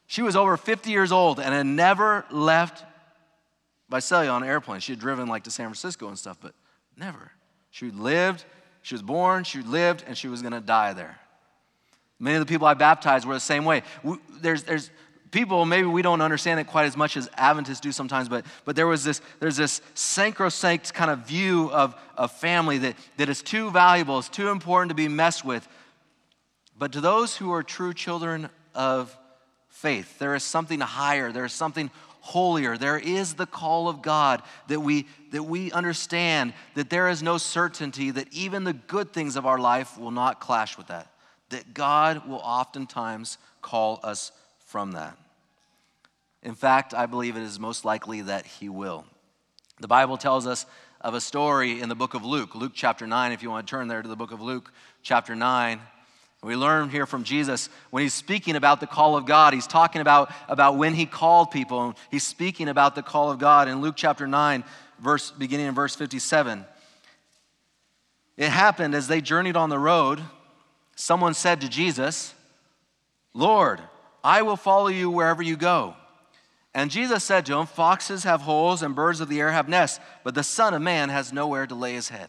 She 0.06 0.22
was 0.22 0.34
over 0.34 0.56
50 0.56 0.88
years 0.88 1.12
old 1.12 1.40
and 1.40 1.52
had 1.52 1.66
never 1.66 2.24
left 2.30 2.86
Visalia 3.90 4.30
on 4.30 4.44
an 4.44 4.48
airplane. 4.48 4.80
She 4.80 4.92
had 4.92 4.98
driven 4.98 5.28
like 5.28 5.44
to 5.44 5.50
San 5.50 5.66
Francisco 5.66 6.08
and 6.08 6.18
stuff, 6.18 6.38
but 6.40 6.54
never. 6.96 7.32
She 7.70 7.90
lived, 7.90 8.46
she 8.80 8.94
was 8.94 9.02
born, 9.02 9.44
she 9.44 9.60
lived, 9.60 10.04
and 10.06 10.16
she 10.16 10.28
was 10.28 10.40
going 10.40 10.54
to 10.54 10.62
die 10.62 10.94
there. 10.94 11.18
Many 12.18 12.36
of 12.36 12.40
the 12.40 12.50
people 12.50 12.66
I 12.66 12.72
baptized 12.72 13.26
were 13.26 13.34
the 13.34 13.40
same 13.40 13.66
way. 13.66 13.82
There's, 14.40 14.62
there's 14.62 14.90
people, 15.36 15.66
maybe 15.66 15.86
we 15.86 16.00
don't 16.00 16.22
understand 16.22 16.58
it 16.58 16.66
quite 16.66 16.86
as 16.86 16.96
much 16.96 17.14
as 17.14 17.28
Adventists 17.36 17.80
do 17.80 17.92
sometimes, 17.92 18.26
but, 18.26 18.46
but 18.64 18.74
there 18.74 18.86
was 18.86 19.04
this, 19.04 19.20
there's 19.38 19.58
this 19.58 19.82
sacrosanct 19.92 20.94
kind 20.94 21.10
of 21.10 21.26
view 21.26 21.70
of, 21.72 21.94
of 22.16 22.32
family 22.32 22.78
that, 22.78 22.96
that 23.18 23.28
is 23.28 23.42
too 23.42 23.70
valuable, 23.70 24.18
it's 24.18 24.30
too 24.30 24.48
important 24.48 24.88
to 24.88 24.94
be 24.94 25.08
messed 25.08 25.44
with. 25.44 25.68
But 26.78 26.92
to 26.92 27.02
those 27.02 27.36
who 27.36 27.52
are 27.52 27.62
true 27.62 27.92
children 27.92 28.48
of 28.74 29.14
faith, 29.68 30.18
there 30.18 30.34
is 30.34 30.42
something 30.42 30.80
higher, 30.80 31.30
there 31.30 31.44
is 31.44 31.52
something 31.52 31.90
holier. 32.20 32.78
There 32.78 32.98
is 32.98 33.34
the 33.34 33.46
call 33.46 33.88
of 33.88 34.02
God 34.02 34.42
that 34.66 34.80
we, 34.80 35.06
that 35.32 35.44
we 35.44 35.70
understand 35.70 36.54
that 36.74 36.88
there 36.88 37.08
is 37.08 37.22
no 37.22 37.36
certainty 37.36 38.10
that 38.10 38.26
even 38.32 38.64
the 38.64 38.72
good 38.72 39.12
things 39.12 39.36
of 39.36 39.44
our 39.46 39.58
life 39.58 39.96
will 39.98 40.10
not 40.10 40.40
clash 40.40 40.76
with 40.78 40.88
that. 40.88 41.12
That 41.50 41.72
God 41.72 42.26
will 42.26 42.40
oftentimes 42.42 43.38
call 43.62 44.00
us 44.02 44.32
from 44.64 44.92
that. 44.92 45.16
In 46.46 46.54
fact, 46.54 46.94
I 46.94 47.06
believe 47.06 47.36
it 47.36 47.42
is 47.42 47.58
most 47.58 47.84
likely 47.84 48.22
that 48.22 48.46
He 48.46 48.68
will. 48.68 49.04
The 49.80 49.88
Bible 49.88 50.16
tells 50.16 50.46
us 50.46 50.64
of 51.00 51.12
a 51.12 51.20
story 51.20 51.80
in 51.80 51.88
the 51.88 51.96
book 51.96 52.14
of 52.14 52.24
Luke, 52.24 52.54
Luke 52.54 52.70
chapter 52.72 53.04
9, 53.04 53.32
if 53.32 53.42
you 53.42 53.50
want 53.50 53.66
to 53.66 53.70
turn 53.70 53.88
there 53.88 54.00
to 54.00 54.08
the 54.08 54.14
book 54.14 54.30
of 54.30 54.40
Luke 54.40 54.72
chapter 55.02 55.34
9. 55.34 55.80
We 56.44 56.54
learn 56.54 56.88
here 56.88 57.04
from 57.04 57.24
Jesus 57.24 57.68
when 57.90 58.04
he's 58.04 58.14
speaking 58.14 58.54
about 58.54 58.78
the 58.78 58.86
call 58.86 59.16
of 59.16 59.26
God, 59.26 59.54
he's 59.54 59.66
talking 59.66 60.00
about, 60.00 60.30
about 60.48 60.76
when 60.76 60.94
he 60.94 61.04
called 61.04 61.50
people. 61.50 61.96
He's 62.12 62.22
speaking 62.22 62.68
about 62.68 62.94
the 62.94 63.02
call 63.02 63.32
of 63.32 63.40
God 63.40 63.66
in 63.66 63.80
Luke 63.80 63.96
chapter 63.96 64.28
9, 64.28 64.62
verse, 65.00 65.32
beginning 65.32 65.66
in 65.66 65.74
verse 65.74 65.96
57. 65.96 66.64
It 68.36 68.50
happened 68.50 68.94
as 68.94 69.08
they 69.08 69.20
journeyed 69.20 69.56
on 69.56 69.68
the 69.68 69.80
road, 69.80 70.22
someone 70.94 71.34
said 71.34 71.62
to 71.62 71.68
Jesus, 71.68 72.34
Lord, 73.34 73.80
I 74.22 74.42
will 74.42 74.56
follow 74.56 74.86
you 74.86 75.10
wherever 75.10 75.42
you 75.42 75.56
go. 75.56 75.96
And 76.76 76.90
Jesus 76.90 77.24
said 77.24 77.46
to 77.46 77.56
him, 77.56 77.64
Foxes 77.64 78.24
have 78.24 78.42
holes 78.42 78.82
and 78.82 78.94
birds 78.94 79.22
of 79.22 79.30
the 79.30 79.40
air 79.40 79.50
have 79.50 79.66
nests, 79.66 79.98
but 80.22 80.34
the 80.34 80.42
Son 80.42 80.74
of 80.74 80.82
Man 80.82 81.08
has 81.08 81.32
nowhere 81.32 81.66
to 81.66 81.74
lay 81.74 81.94
his 81.94 82.10
head. 82.10 82.28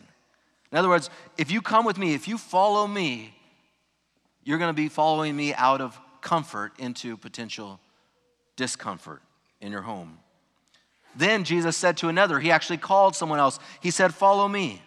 In 0.71 0.77
other 0.77 0.87
words, 0.87 1.09
if 1.37 1.51
you 1.51 1.61
come 1.61 1.83
with 1.83 1.97
me, 1.97 2.13
if 2.13 2.29
you 2.29 2.37
follow 2.37 2.87
me, 2.87 3.35
you're 4.45 4.57
going 4.57 4.69
to 4.69 4.81
be 4.81 4.87
following 4.87 5.35
me 5.35 5.53
out 5.53 5.81
of 5.81 5.99
comfort 6.21 6.71
into 6.79 7.17
potential 7.17 7.81
discomfort 8.55 9.21
in 9.59 9.73
your 9.73 9.81
home. 9.81 10.17
Then 11.13 11.43
Jesus 11.43 11.75
said 11.75 11.97
to 11.97 12.07
another, 12.07 12.39
he 12.39 12.49
actually 12.49 12.77
called 12.77 13.17
someone 13.17 13.39
else. 13.39 13.59
He 13.81 13.91
said, 13.91 14.13
Follow 14.13 14.47
me. 14.47 14.81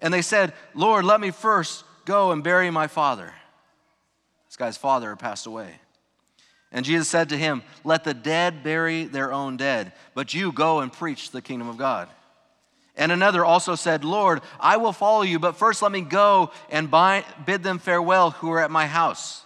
And 0.00 0.12
they 0.12 0.22
said, 0.22 0.52
Lord, 0.74 1.04
let 1.04 1.20
me 1.20 1.30
first 1.30 1.84
go 2.06 2.32
and 2.32 2.42
bury 2.42 2.72
my 2.72 2.88
father. 2.88 3.32
This 4.48 4.56
guy's 4.56 4.76
father 4.76 5.14
passed 5.14 5.46
away. 5.46 5.78
And 6.72 6.84
Jesus 6.84 7.08
said 7.08 7.30
to 7.30 7.36
him, 7.36 7.62
Let 7.84 8.04
the 8.04 8.14
dead 8.14 8.62
bury 8.62 9.04
their 9.04 9.32
own 9.32 9.56
dead, 9.56 9.92
but 10.14 10.34
you 10.34 10.52
go 10.52 10.80
and 10.80 10.92
preach 10.92 11.30
the 11.30 11.42
kingdom 11.42 11.68
of 11.68 11.76
God. 11.76 12.08
And 12.96 13.10
another 13.12 13.44
also 13.44 13.74
said, 13.74 14.04
Lord, 14.04 14.42
I 14.58 14.76
will 14.76 14.92
follow 14.92 15.22
you, 15.22 15.38
but 15.38 15.56
first 15.56 15.82
let 15.82 15.90
me 15.90 16.02
go 16.02 16.50
and 16.70 16.90
bid 17.46 17.62
them 17.62 17.78
farewell 17.78 18.32
who 18.32 18.50
are 18.52 18.60
at 18.60 18.70
my 18.70 18.86
house. 18.86 19.44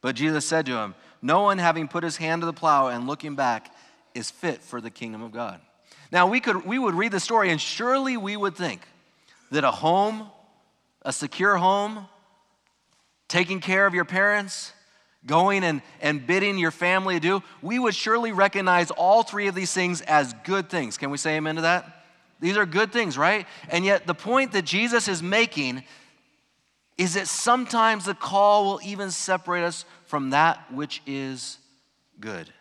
But 0.00 0.16
Jesus 0.16 0.46
said 0.46 0.66
to 0.66 0.76
him, 0.76 0.94
No 1.20 1.42
one 1.42 1.58
having 1.58 1.88
put 1.88 2.04
his 2.04 2.16
hand 2.16 2.42
to 2.42 2.46
the 2.46 2.52
plow 2.52 2.88
and 2.88 3.06
looking 3.06 3.34
back 3.34 3.74
is 4.14 4.30
fit 4.30 4.62
for 4.62 4.80
the 4.80 4.90
kingdom 4.90 5.22
of 5.22 5.32
God. 5.32 5.60
Now, 6.10 6.28
we, 6.28 6.40
could, 6.40 6.64
we 6.64 6.78
would 6.78 6.94
read 6.94 7.12
the 7.12 7.20
story, 7.20 7.50
and 7.50 7.60
surely 7.60 8.16
we 8.16 8.36
would 8.36 8.56
think 8.56 8.80
that 9.50 9.64
a 9.64 9.70
home, 9.70 10.30
a 11.02 11.12
secure 11.12 11.56
home, 11.56 12.06
taking 13.28 13.60
care 13.60 13.86
of 13.86 13.94
your 13.94 14.06
parents, 14.06 14.72
going 15.26 15.64
and, 15.64 15.82
and 16.00 16.26
bidding 16.26 16.58
your 16.58 16.70
family 16.70 17.16
adieu, 17.16 17.42
we 17.60 17.78
would 17.78 17.94
surely 17.94 18.32
recognize 18.32 18.90
all 18.90 19.22
three 19.22 19.46
of 19.48 19.54
these 19.54 19.72
things 19.72 20.00
as 20.02 20.34
good 20.44 20.70
things. 20.70 20.96
Can 20.96 21.10
we 21.10 21.18
say 21.18 21.36
amen 21.36 21.56
to 21.56 21.62
that? 21.62 22.04
These 22.40 22.56
are 22.56 22.66
good 22.66 22.92
things, 22.92 23.18
right? 23.18 23.46
And 23.68 23.84
yet, 23.84 24.06
the 24.06 24.14
point 24.14 24.52
that 24.52 24.64
Jesus 24.64 25.08
is 25.08 25.22
making 25.22 25.82
is 26.96 27.14
that 27.14 27.28
sometimes 27.28 28.04
the 28.04 28.14
call 28.14 28.64
will 28.64 28.80
even 28.84 29.10
separate 29.10 29.64
us 29.64 29.84
from 30.06 30.30
that 30.30 30.72
which 30.72 31.02
is 31.06 31.58
good. 32.20 32.52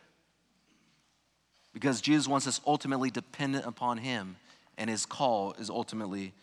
Because 1.74 2.02
Jesus 2.02 2.28
wants 2.28 2.48
us 2.48 2.60
ultimately 2.66 3.12
dependent 3.12 3.66
upon 3.66 3.98
Him, 3.98 4.38
and 4.78 4.90
His 4.90 5.06
call 5.06 5.54
is 5.54 5.70
ultimately 5.70 6.34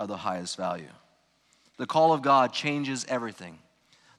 of 0.00 0.08
the 0.08 0.16
highest 0.16 0.56
value. 0.56 0.90
The 1.76 1.86
call 1.86 2.12
of 2.12 2.22
God 2.22 2.52
changes 2.52 3.04
everything. 3.08 3.58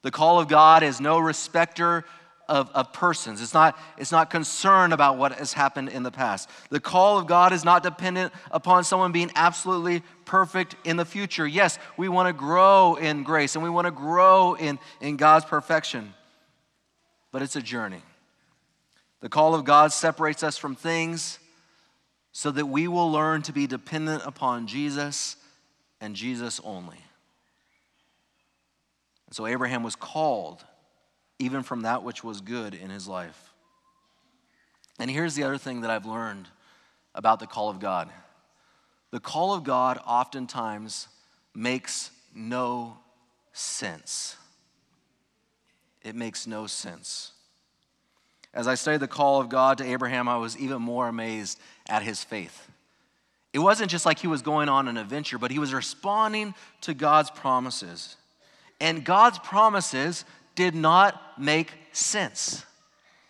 The 0.06 0.12
call 0.12 0.40
of 0.40 0.48
God 0.48 0.84
is 0.84 1.02
no 1.02 1.18
respecter 1.18 2.06
of, 2.48 2.70
of 2.76 2.94
persons. 2.94 3.42
It's 3.42 3.56
not, 3.56 3.76
it's 3.98 4.12
not 4.12 4.30
concerned 4.30 4.94
about 4.94 5.18
what 5.18 5.32
has 5.32 5.52
happened 5.52 5.90
in 5.90 6.04
the 6.04 6.12
past. 6.12 6.48
The 6.70 6.80
call 6.80 7.18
of 7.18 7.26
God 7.26 7.52
is 7.54 7.66
not 7.66 7.82
dependent 7.82 8.32
upon 8.52 8.84
someone 8.84 9.12
being 9.12 9.32
absolutely 9.34 10.04
perfect 10.26 10.76
in 10.84 10.96
the 10.96 11.06
future. 11.06 11.48
Yes, 11.48 11.80
we 11.98 12.08
want 12.08 12.28
to 12.28 12.34
grow 12.34 12.94
in 12.94 13.24
grace 13.24 13.56
and 13.56 13.64
we 13.64 13.70
want 13.72 13.86
to 13.86 13.92
grow 13.92 14.54
in, 14.54 14.78
in 15.02 15.18
God's 15.18 15.46
perfection, 15.46 16.14
but 17.32 17.42
it's 17.42 17.56
a 17.56 17.62
journey. 17.64 18.04
The 19.22 19.30
call 19.30 19.56
of 19.56 19.66
God 19.66 19.92
separates 19.92 20.44
us 20.44 20.56
from 20.56 20.76
things 20.76 21.40
so 22.32 22.52
that 22.52 22.68
we 22.68 22.88
will 22.88 23.12
learn 23.12 23.42
to 23.42 23.52
be 23.52 23.66
dependent 23.66 24.22
upon 24.24 24.68
Jesus 24.68 25.36
and 26.00 26.16
Jesus 26.16 26.62
only. 26.64 27.05
So 29.36 29.46
Abraham 29.48 29.84
was 29.84 29.98
called 29.98 30.64
even 31.40 31.62
from 31.62 31.82
that 31.82 32.04
which 32.04 32.24
was 32.24 32.40
good 32.40 32.74
in 32.74 32.90
his 32.90 33.06
life. 33.06 33.52
And 34.98 35.12
here's 35.12 35.36
the 35.36 35.44
other 35.44 35.58
thing 35.58 35.82
that 35.82 35.92
I've 35.92 36.06
learned 36.06 36.48
about 37.14 37.42
the 37.42 37.46
call 37.46 37.70
of 37.70 37.82
God 37.82 38.10
the 39.12 39.20
call 39.20 39.54
of 39.54 39.66
God 39.66 40.00
oftentimes 40.08 41.10
makes 41.54 42.12
no 42.34 42.98
sense. 43.52 44.38
It 46.02 46.16
makes 46.16 46.48
no 46.48 46.66
sense. 46.66 47.34
As 48.54 48.70
I 48.70 48.76
studied 48.76 49.02
the 49.02 49.08
call 49.10 49.42
of 49.42 49.50
God 49.50 49.80
to 49.80 49.84
Abraham, 49.84 50.30
I 50.30 50.38
was 50.38 50.58
even 50.58 50.82
more 50.82 51.10
amazed 51.10 51.60
at 51.90 52.04
his 52.04 52.24
faith. 52.24 52.70
It 53.52 53.60
wasn't 53.60 53.92
just 53.92 54.06
like 54.06 54.20
he 54.20 54.28
was 54.28 54.42
going 54.42 54.70
on 54.70 54.88
an 54.88 54.96
adventure, 54.96 55.38
but 55.38 55.52
he 55.52 55.60
was 55.60 55.74
responding 55.74 56.56
to 56.80 56.94
God's 56.94 57.32
promises. 57.32 58.16
And 58.80 59.04
God's 59.04 59.40
promises 59.40 60.26
did 60.56 60.76
not 60.76 61.40
make 61.40 61.72
sense. 61.92 62.66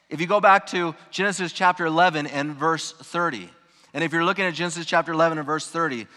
If 0.09 0.21
you 0.21 0.27
go 0.27 0.39
back 0.39 0.67
to 0.67 0.95
Genesis 1.11 1.51
chapter 1.51 1.85
11 1.85 2.27
and 2.27 2.55
verse 2.55 2.91
30, 2.91 3.49
And 3.93 4.03
if 4.03 4.13
you're 4.13 4.25
looking 4.25 4.45
at 4.45 4.53
Genesis 4.53 4.85
chapter 4.85 5.11
11 5.11 5.37
and 5.37 5.47
verse 5.47 5.67
30, 5.67 6.07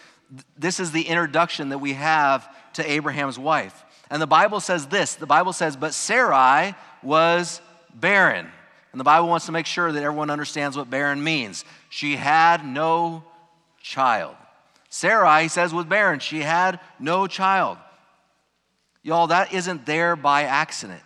this 0.57 0.79
is 0.79 0.91
the 0.91 1.01
introduction 1.03 1.69
that 1.69 1.79
we 1.79 1.93
have 1.93 2.47
to 2.73 2.89
Abraham's 2.89 3.39
wife. 3.39 3.83
And 4.09 4.21
the 4.21 4.27
Bible 4.27 4.59
says 4.59 4.87
this 4.87 5.15
the 5.15 5.25
Bible 5.25 5.53
says, 5.53 5.75
But 5.75 5.93
Sarai 5.93 6.75
was 7.01 7.61
barren. 7.93 8.47
And 8.91 8.99
the 8.99 9.05
Bible 9.05 9.27
wants 9.27 9.45
to 9.45 9.51
make 9.51 9.67
sure 9.67 9.91
that 9.91 10.03
everyone 10.03 10.31
understands 10.31 10.75
what 10.75 10.89
barren 10.89 11.23
means. 11.23 11.63
She 11.89 12.15
had 12.15 12.65
no 12.65 13.23
child. 13.81 14.35
Sarai, 14.89 15.43
he 15.43 15.47
says, 15.47 15.73
was 15.73 15.85
barren. 15.85 16.19
She 16.19 16.41
had 16.41 16.79
no 16.99 17.27
child. 17.27 17.77
Y'all, 19.03 19.27
that 19.27 19.53
isn't 19.53 19.85
there 19.85 20.15
by 20.15 20.43
accident. 20.43 21.01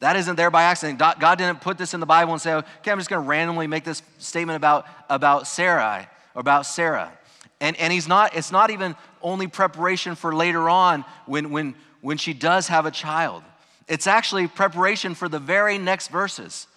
That 0.00 0.16
isn't 0.16 0.36
there 0.36 0.50
by 0.50 0.64
accident. 0.64 0.98
God 0.98 1.38
didn't 1.38 1.60
put 1.60 1.76
this 1.76 1.92
in 1.92 2.00
the 2.00 2.06
Bible 2.06 2.32
and 2.32 2.40
say, 2.40 2.54
okay, 2.54 2.90
I'm 2.90 2.98
just 2.98 3.10
going 3.10 3.22
to 3.22 3.28
randomly 3.28 3.66
make 3.66 3.84
this 3.84 4.02
statement 4.18 4.56
about, 4.56 4.86
about 5.08 5.46
Sarai 5.46 6.06
or 6.34 6.40
about 6.40 6.66
Sarah. 6.66 7.12
And, 7.60 7.76
and 7.78 7.92
he's 7.92 8.06
not, 8.06 8.36
it's 8.36 8.52
not 8.52 8.70
even 8.70 8.94
only 9.22 9.48
preparation 9.48 10.14
for 10.14 10.34
later 10.34 10.68
on 10.68 11.04
when, 11.26 11.50
when, 11.50 11.74
when 12.00 12.16
she 12.16 12.32
does 12.32 12.68
have 12.68 12.86
a 12.86 12.92
child. 12.92 13.42
It's 13.88 14.06
actually 14.06 14.46
preparation 14.46 15.14
for 15.14 15.28
the 15.28 15.40
very 15.40 15.78
next 15.78 16.08
verses. 16.08 16.68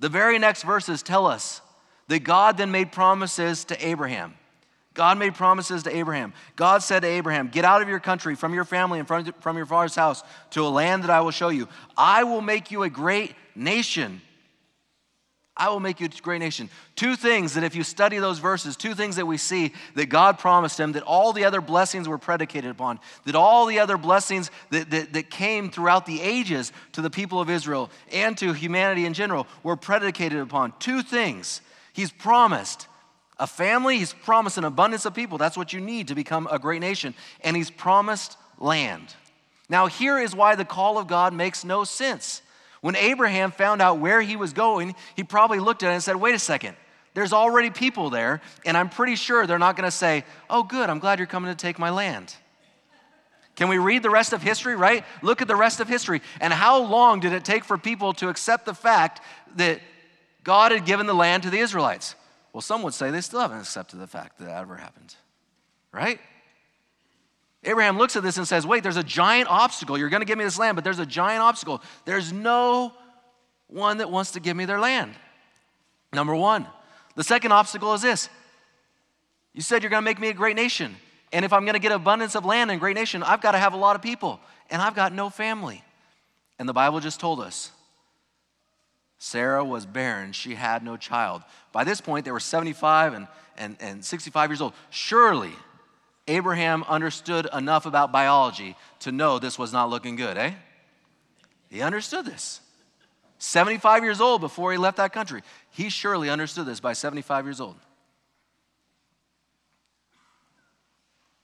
The 0.00 0.10
very 0.10 0.38
next 0.38 0.62
verses 0.64 1.02
tell 1.02 1.26
us 1.26 1.62
that 2.08 2.24
God 2.24 2.58
then 2.58 2.70
made 2.70 2.92
promises 2.92 3.64
to 3.66 3.86
Abraham. 3.86 4.34
God 4.96 5.18
made 5.18 5.34
promises 5.34 5.84
to 5.84 5.94
Abraham. 5.94 6.32
God 6.56 6.82
said 6.82 7.00
to 7.00 7.06
Abraham, 7.06 7.48
Get 7.48 7.64
out 7.64 7.82
of 7.82 7.88
your 7.88 8.00
country, 8.00 8.34
from 8.34 8.54
your 8.54 8.64
family, 8.64 8.98
and 8.98 9.06
from, 9.06 9.24
from 9.40 9.56
your 9.56 9.66
father's 9.66 9.94
house 9.94 10.24
to 10.50 10.66
a 10.66 10.68
land 10.68 11.04
that 11.04 11.10
I 11.10 11.20
will 11.20 11.30
show 11.30 11.50
you. 11.50 11.68
I 11.96 12.24
will 12.24 12.40
make 12.40 12.70
you 12.72 12.82
a 12.82 12.90
great 12.90 13.34
nation. 13.54 14.22
I 15.56 15.68
will 15.70 15.80
make 15.80 16.00
you 16.00 16.06
a 16.06 16.22
great 16.22 16.40
nation. 16.40 16.68
Two 16.96 17.14
things 17.16 17.54
that, 17.54 17.64
if 17.64 17.74
you 17.74 17.82
study 17.82 18.18
those 18.18 18.38
verses, 18.38 18.76
two 18.76 18.94
things 18.94 19.16
that 19.16 19.26
we 19.26 19.36
see 19.36 19.72
that 19.94 20.06
God 20.06 20.38
promised 20.38 20.78
him, 20.78 20.92
that 20.92 21.02
all 21.02 21.32
the 21.32 21.44
other 21.44 21.60
blessings 21.60 22.08
were 22.08 22.18
predicated 22.18 22.70
upon, 22.70 22.98
that 23.24 23.34
all 23.34 23.66
the 23.66 23.78
other 23.78 23.96
blessings 23.96 24.50
that, 24.70 24.90
that, 24.90 25.12
that 25.12 25.30
came 25.30 25.70
throughout 25.70 26.04
the 26.04 26.20
ages 26.20 26.72
to 26.92 27.02
the 27.02 27.10
people 27.10 27.40
of 27.40 27.48
Israel 27.48 27.90
and 28.12 28.36
to 28.38 28.52
humanity 28.52 29.06
in 29.06 29.14
general 29.14 29.46
were 29.62 29.76
predicated 29.76 30.40
upon. 30.40 30.72
Two 30.78 31.02
things. 31.02 31.60
He's 31.92 32.10
promised 32.10 32.88
a 33.38 33.46
family, 33.46 33.98
he's 33.98 34.12
promised 34.12 34.56
an 34.58 34.64
abundance 34.64 35.04
of 35.04 35.14
people. 35.14 35.38
That's 35.38 35.56
what 35.56 35.72
you 35.72 35.80
need 35.80 36.08
to 36.08 36.14
become 36.14 36.48
a 36.50 36.58
great 36.58 36.80
nation. 36.80 37.14
And 37.42 37.56
he's 37.56 37.70
promised 37.70 38.36
land. 38.58 39.14
Now, 39.68 39.86
here 39.86 40.18
is 40.18 40.34
why 40.34 40.54
the 40.54 40.64
call 40.64 40.98
of 40.98 41.06
God 41.06 41.34
makes 41.34 41.64
no 41.64 41.84
sense. 41.84 42.40
When 42.80 42.96
Abraham 42.96 43.50
found 43.50 43.82
out 43.82 43.98
where 43.98 44.22
he 44.22 44.36
was 44.36 44.52
going, 44.52 44.94
he 45.16 45.24
probably 45.24 45.58
looked 45.58 45.82
at 45.82 45.90
it 45.90 45.94
and 45.94 46.02
said, 46.02 46.16
Wait 46.16 46.34
a 46.34 46.38
second, 46.38 46.76
there's 47.14 47.32
already 47.32 47.70
people 47.70 48.10
there, 48.10 48.40
and 48.64 48.76
I'm 48.76 48.88
pretty 48.88 49.16
sure 49.16 49.46
they're 49.46 49.58
not 49.58 49.76
going 49.76 49.86
to 49.86 49.90
say, 49.90 50.24
Oh, 50.48 50.62
good, 50.62 50.88
I'm 50.88 50.98
glad 50.98 51.18
you're 51.18 51.26
coming 51.26 51.50
to 51.50 51.56
take 51.56 51.78
my 51.78 51.90
land. 51.90 52.34
Can 53.56 53.68
we 53.68 53.78
read 53.78 54.02
the 54.02 54.10
rest 54.10 54.34
of 54.34 54.42
history, 54.42 54.76
right? 54.76 55.04
Look 55.22 55.40
at 55.40 55.48
the 55.48 55.56
rest 55.56 55.80
of 55.80 55.88
history. 55.88 56.20
And 56.40 56.52
how 56.52 56.82
long 56.82 57.20
did 57.20 57.32
it 57.32 57.44
take 57.44 57.64
for 57.64 57.78
people 57.78 58.12
to 58.14 58.28
accept 58.28 58.66
the 58.66 58.74
fact 58.74 59.22
that 59.56 59.80
God 60.44 60.72
had 60.72 60.84
given 60.84 61.06
the 61.06 61.14
land 61.14 61.42
to 61.44 61.50
the 61.50 61.58
Israelites? 61.58 62.14
Well, 62.56 62.62
some 62.62 62.82
would 62.84 62.94
say 62.94 63.10
they 63.10 63.20
still 63.20 63.40
haven't 63.40 63.58
accepted 63.58 63.98
the 63.98 64.06
fact 64.06 64.38
that 64.38 64.46
that 64.46 64.62
ever 64.62 64.76
happened, 64.76 65.14
right? 65.92 66.18
Abraham 67.62 67.98
looks 67.98 68.16
at 68.16 68.22
this 68.22 68.38
and 68.38 68.48
says, 68.48 68.66
Wait, 68.66 68.82
there's 68.82 68.96
a 68.96 69.02
giant 69.02 69.50
obstacle. 69.50 69.98
You're 69.98 70.08
going 70.08 70.22
to 70.22 70.26
give 70.26 70.38
me 70.38 70.44
this 70.44 70.58
land, 70.58 70.74
but 70.74 70.82
there's 70.82 70.98
a 70.98 71.04
giant 71.04 71.42
obstacle. 71.42 71.82
There's 72.06 72.32
no 72.32 72.94
one 73.66 73.98
that 73.98 74.10
wants 74.10 74.30
to 74.30 74.40
give 74.40 74.56
me 74.56 74.64
their 74.64 74.80
land. 74.80 75.12
Number 76.14 76.34
one. 76.34 76.66
The 77.14 77.24
second 77.24 77.52
obstacle 77.52 77.92
is 77.92 78.00
this 78.00 78.30
You 79.52 79.60
said 79.60 79.82
you're 79.82 79.90
going 79.90 80.00
to 80.00 80.10
make 80.10 80.18
me 80.18 80.28
a 80.28 80.32
great 80.32 80.56
nation. 80.56 80.96
And 81.34 81.44
if 81.44 81.52
I'm 81.52 81.66
going 81.66 81.74
to 81.74 81.78
get 81.78 81.92
abundance 81.92 82.36
of 82.36 82.46
land 82.46 82.70
and 82.70 82.80
great 82.80 82.96
nation, 82.96 83.22
I've 83.22 83.42
got 83.42 83.52
to 83.52 83.58
have 83.58 83.74
a 83.74 83.76
lot 83.76 83.96
of 83.96 84.00
people. 84.00 84.40
And 84.70 84.80
I've 84.80 84.94
got 84.94 85.12
no 85.12 85.28
family. 85.28 85.84
And 86.58 86.66
the 86.66 86.72
Bible 86.72 87.00
just 87.00 87.20
told 87.20 87.38
us 87.38 87.70
Sarah 89.18 89.64
was 89.64 89.86
barren, 89.86 90.32
she 90.32 90.54
had 90.54 90.84
no 90.84 90.96
child. 90.96 91.42
By 91.72 91.84
this 91.84 92.00
point, 92.00 92.24
they 92.24 92.32
were 92.32 92.40
75 92.40 93.14
and, 93.14 93.28
and, 93.56 93.76
and 93.80 94.04
65 94.04 94.50
years 94.50 94.60
old. 94.60 94.74
Surely, 94.90 95.52
Abraham 96.28 96.84
understood 96.84 97.48
enough 97.52 97.86
about 97.86 98.12
biology 98.12 98.76
to 99.00 99.12
know 99.12 99.38
this 99.38 99.58
was 99.58 99.72
not 99.72 99.88
looking 99.88 100.16
good, 100.16 100.36
eh? 100.36 100.52
He 101.70 101.80
understood 101.80 102.26
this. 102.26 102.60
75 103.38 104.02
years 104.02 104.20
old 104.20 104.40
before 104.40 104.72
he 104.72 104.78
left 104.78 104.96
that 104.96 105.12
country. 105.12 105.42
He 105.70 105.88
surely 105.88 106.30
understood 106.30 106.66
this 106.66 106.80
by 106.80 106.92
75 106.94 107.44
years 107.44 107.60
old. 107.60 107.76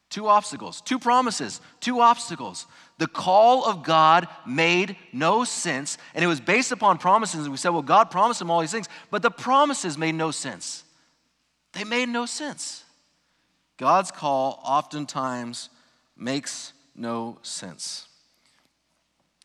Two 0.08 0.28
obstacles, 0.28 0.82
two 0.82 0.98
promises, 0.98 1.61
two 1.80 2.00
obstacles. 2.00 2.66
The 3.02 3.08
call 3.08 3.64
of 3.64 3.82
God 3.82 4.28
made 4.46 4.94
no 5.12 5.42
sense, 5.42 5.98
and 6.14 6.24
it 6.24 6.28
was 6.28 6.40
based 6.40 6.70
upon 6.70 6.98
promises. 6.98 7.40
And 7.40 7.50
we 7.50 7.56
said, 7.56 7.70
well, 7.70 7.82
God 7.82 8.12
promised 8.12 8.40
him 8.40 8.48
all 8.48 8.60
these 8.60 8.70
things, 8.70 8.88
but 9.10 9.22
the 9.22 9.30
promises 9.30 9.98
made 9.98 10.14
no 10.14 10.30
sense. 10.30 10.84
They 11.72 11.82
made 11.82 12.08
no 12.08 12.26
sense. 12.26 12.84
God's 13.76 14.12
call 14.12 14.62
oftentimes 14.64 15.68
makes 16.16 16.74
no 16.94 17.38
sense. 17.42 18.06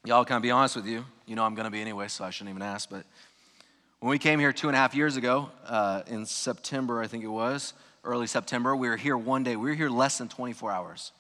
Y'all, 0.06 0.24
can 0.24 0.36
I 0.36 0.40
be 0.40 0.52
honest 0.52 0.76
with 0.76 0.86
you? 0.86 1.04
You 1.26 1.36
know 1.36 1.44
I'm 1.44 1.56
going 1.56 1.66
to 1.66 1.72
be 1.72 1.82
anyway, 1.82 2.10
so 2.10 2.26
I 2.26 2.30
shouldn't 2.30 2.52
even 2.52 2.62
ask. 2.62 2.88
But 2.92 3.08
when 4.02 4.12
we 4.12 4.20
came 4.20 4.40
here 4.40 4.54
two 4.54 4.68
and 4.68 4.76
a 4.76 4.80
half 4.80 4.94
years 4.94 5.18
ago, 5.18 5.50
uh, 5.66 6.04
in 6.06 6.28
September, 6.28 7.02
I 7.02 7.08
think 7.08 7.24
it 7.24 7.28
was, 7.28 7.74
early 8.04 8.28
September. 8.28 8.76
We 8.76 8.88
were 8.88 8.98
here 8.98 9.18
one 9.18 9.44
day. 9.44 9.56
We 9.56 9.72
were 9.72 9.76
here 9.76 9.90
less 9.90 10.20
than 10.20 10.30
24 10.30 10.72
hours. 10.72 11.12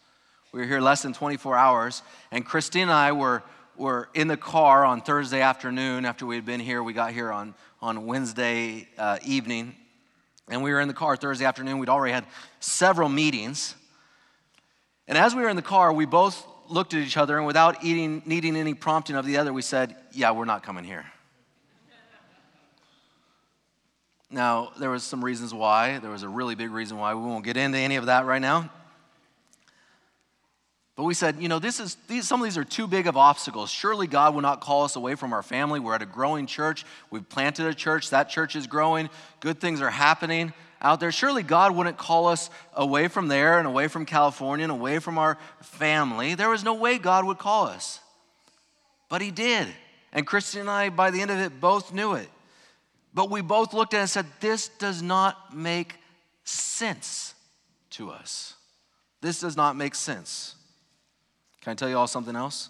We 0.58 0.63
were 0.63 0.70
here 0.70 0.82
less 0.82 1.04
than 1.04 1.13
24 1.13 1.56
hours. 1.56 2.02
And 2.32 2.43
Christine 2.43 2.82
and 2.84 2.91
I 2.91 3.12
were, 3.12 3.43
were 3.76 4.10
in 4.15 4.28
the 4.28 4.36
car 4.36 4.84
on 4.84 5.02
Thursday 5.02 5.39
afternoon 5.39 6.04
after 6.04 6.26
we 6.26 6.34
had 6.34 6.46
been 6.46 6.60
here. 6.60 6.82
We 6.82 6.93
got 6.93 7.13
here 7.13 7.32
on, 7.32 7.54
on 7.80 8.08
Wednesday 8.08 8.88
uh, 8.98 9.20
evening. 9.24 9.76
And 10.50 10.63
we 10.63 10.72
were 10.72 10.82
in 10.82 10.88
the 10.88 10.96
car 10.96 11.15
Thursday 11.15 11.46
afternoon. 11.46 11.78
We'd 11.78 11.89
already 11.89 12.12
had 12.12 12.26
several 12.60 13.08
meetings. 13.08 13.76
And 15.08 15.15
as 15.15 15.36
we 15.36 15.43
were 15.43 15.50
in 15.50 15.58
the 15.58 15.62
car, 15.62 15.93
we 15.93 16.08
both 16.08 16.43
looked 16.70 16.96
at 16.96 17.02
each 17.02 17.17
other, 17.17 17.38
and 17.38 17.46
without 17.46 17.84
eating, 17.84 18.24
needing 18.26 18.56
any 18.56 18.74
prompting 18.74 19.15
of 19.15 19.28
the 19.28 19.38
other, 19.38 19.54
we 19.54 19.62
said, 19.62 19.96
Yeah, 20.12 20.32
we're 20.32 20.46
not 20.46 20.63
coming 20.63 20.84
here. 20.84 21.06
Now, 24.32 24.72
there 24.80 24.89
was 24.89 25.04
some 25.04 25.24
reasons 25.24 25.54
why. 25.54 26.00
There 26.00 26.10
was 26.10 26.24
a 26.24 26.30
really 26.30 26.56
big 26.56 26.72
reason 26.72 26.98
why. 26.98 27.13
We 27.13 27.22
won't 27.22 27.46
get 27.46 27.58
into 27.58 27.78
any 27.78 27.98
of 27.98 28.08
that 28.08 28.26
right 28.26 28.41
now. 28.41 28.72
But 30.98 31.04
we 31.04 31.14
said, 31.14 31.40
you 31.40 31.48
know, 31.48 31.60
this 31.60 31.80
is 31.80 31.96
these, 32.08 32.28
some 32.28 32.42
of 32.42 32.46
these 32.46 32.58
are 32.58 32.64
too 32.64 32.88
big 32.88 33.06
of 33.06 33.16
obstacles. 33.16 33.70
Surely 33.70 34.08
God 34.08 34.34
will 34.34 34.42
not 34.42 34.62
call 34.62 34.84
us 34.84 34.96
away 34.96 35.14
from 35.14 35.32
our 35.32 35.44
family. 35.44 35.80
We're 35.80 35.94
at 35.94 36.02
a 36.02 36.08
growing 36.08 36.48
church. 36.48 36.86
We've 37.12 37.28
planted 37.30 37.68
a 37.68 37.74
church. 37.76 38.10
That 38.10 38.30
church 38.30 38.56
is 38.56 38.66
growing. 38.66 39.10
Good 39.40 39.62
things 39.62 39.80
are 39.80 39.92
happening 39.92 40.54
out 40.82 41.00
there. 41.00 41.12
Surely 41.12 41.44
God 41.44 41.76
wouldn't 41.76 41.98
call 41.98 42.28
us 42.28 42.50
away 42.74 43.10
from 43.10 43.28
there 43.28 43.60
and 43.60 43.68
away 43.68 43.88
from 43.88 44.08
California 44.08 44.64
and 44.64 44.72
away 44.72 44.98
from 44.98 45.20
our 45.20 45.38
family. 45.62 46.34
There 46.34 46.50
was 46.50 46.64
no 46.64 46.74
way 46.74 46.98
God 46.98 47.26
would 47.26 47.38
call 47.38 47.68
us. 47.68 48.00
But 49.08 49.22
He 49.22 49.30
did. 49.30 49.68
And 50.12 50.26
Christian 50.26 50.62
and 50.62 50.70
I, 50.70 50.90
by 50.90 51.12
the 51.12 51.22
end 51.22 51.30
of 51.30 51.38
it, 51.38 51.62
both 51.62 51.94
knew 51.94 52.14
it. 52.14 52.28
But 53.14 53.30
we 53.30 53.42
both 53.42 53.72
looked 53.72 53.94
at 53.94 53.98
it 53.98 54.02
and 54.02 54.10
said, 54.10 54.26
This 54.40 54.68
does 54.68 55.04
not 55.04 55.56
make 55.56 55.94
sense 56.44 57.36
to 57.92 58.10
us. 58.10 58.56
This 59.22 59.42
does 59.42 59.56
not 59.56 59.76
make 59.76 59.94
sense. 59.94 60.56
Can 61.67 61.73
I 61.73 61.75
tell 61.75 61.89
you 61.89 61.97
all 61.97 62.08
something 62.08 62.38
else? 62.38 62.69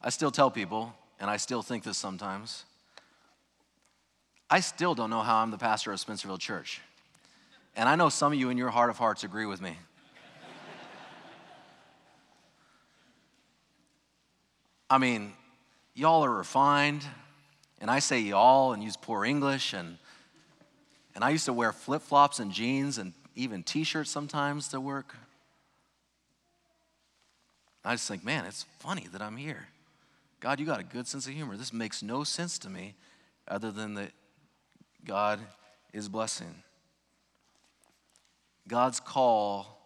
I 0.00 0.08
still 0.08 0.30
tell 0.30 0.50
people, 0.50 0.94
and 1.20 1.28
I 1.28 1.36
still 1.36 1.60
think 1.60 1.84
this 1.84 1.98
sometimes. 1.98 2.64
I 4.48 4.60
still 4.60 4.94
don't 4.94 5.10
know 5.10 5.20
how 5.20 5.42
I'm 5.42 5.50
the 5.50 5.58
pastor 5.58 5.92
of 5.92 5.98
Spencerville 5.98 6.38
Church. 6.38 6.80
And 7.76 7.90
I 7.90 7.94
know 7.94 8.08
some 8.08 8.32
of 8.32 8.38
you 8.38 8.48
in 8.48 8.56
your 8.56 8.70
heart 8.70 8.88
of 8.88 8.96
hearts 8.96 9.22
agree 9.22 9.44
with 9.44 9.60
me. 9.60 9.76
I 14.88 14.96
mean, 14.96 15.34
y'all 15.94 16.24
are 16.24 16.34
refined. 16.34 17.04
And 17.82 17.90
I 17.90 17.98
say 17.98 18.20
y'all 18.20 18.72
and 18.72 18.82
use 18.82 18.96
poor 18.96 19.26
English. 19.26 19.74
And, 19.74 19.98
and 21.14 21.22
I 21.22 21.28
used 21.28 21.44
to 21.44 21.52
wear 21.52 21.70
flip 21.70 22.00
flops 22.00 22.38
and 22.38 22.50
jeans 22.50 22.96
and 22.96 23.12
even 23.36 23.62
t 23.62 23.84
shirts 23.84 24.10
sometimes 24.10 24.68
to 24.68 24.80
work. 24.80 25.14
I 27.84 27.94
just 27.94 28.08
think, 28.08 28.24
man, 28.24 28.44
it's 28.44 28.64
funny 28.78 29.06
that 29.12 29.22
I'm 29.22 29.36
here. 29.36 29.68
God, 30.40 30.60
you 30.60 30.66
got 30.66 30.80
a 30.80 30.84
good 30.84 31.06
sense 31.06 31.26
of 31.26 31.32
humor. 31.32 31.56
This 31.56 31.72
makes 31.72 32.02
no 32.02 32.24
sense 32.24 32.58
to 32.60 32.70
me 32.70 32.94
other 33.46 33.72
than 33.72 33.94
that 33.94 34.12
God 35.04 35.40
is 35.92 36.08
blessing. 36.08 36.62
God's 38.66 39.00
call 39.00 39.78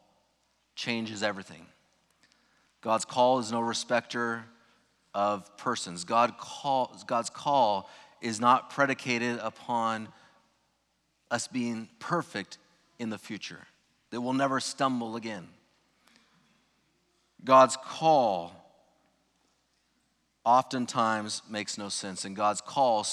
changes 0.74 1.22
everything. 1.22 1.66
God's 2.80 3.04
call 3.04 3.38
is 3.38 3.52
no 3.52 3.60
respecter 3.60 4.44
of 5.14 5.56
persons. 5.56 6.04
God 6.04 6.36
call, 6.38 6.96
God's 7.06 7.30
call 7.30 7.88
is 8.20 8.40
not 8.40 8.70
predicated 8.70 9.38
upon 9.40 10.08
us 11.30 11.46
being 11.46 11.88
perfect 11.98 12.58
in 12.98 13.10
the 13.10 13.18
future, 13.18 13.60
that 14.10 14.20
we'll 14.20 14.32
never 14.32 14.60
stumble 14.60 15.16
again. 15.16 15.48
God's 17.44 17.76
call 17.76 18.52
oftentimes 20.44 21.42
makes 21.48 21.78
no 21.78 21.88
sense, 21.88 22.24
and 22.24 22.34
God's 22.34 22.60
call 22.60 23.06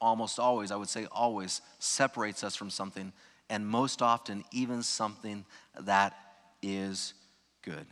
almost 0.00 0.38
always, 0.38 0.70
I 0.70 0.76
would 0.76 0.88
say 0.88 1.06
always, 1.10 1.60
separates 1.78 2.44
us 2.44 2.56
from 2.56 2.70
something, 2.70 3.12
and 3.48 3.66
most 3.66 4.02
often, 4.02 4.44
even 4.52 4.82
something 4.82 5.44
that 5.80 6.14
is 6.62 7.14
good. 7.62 7.86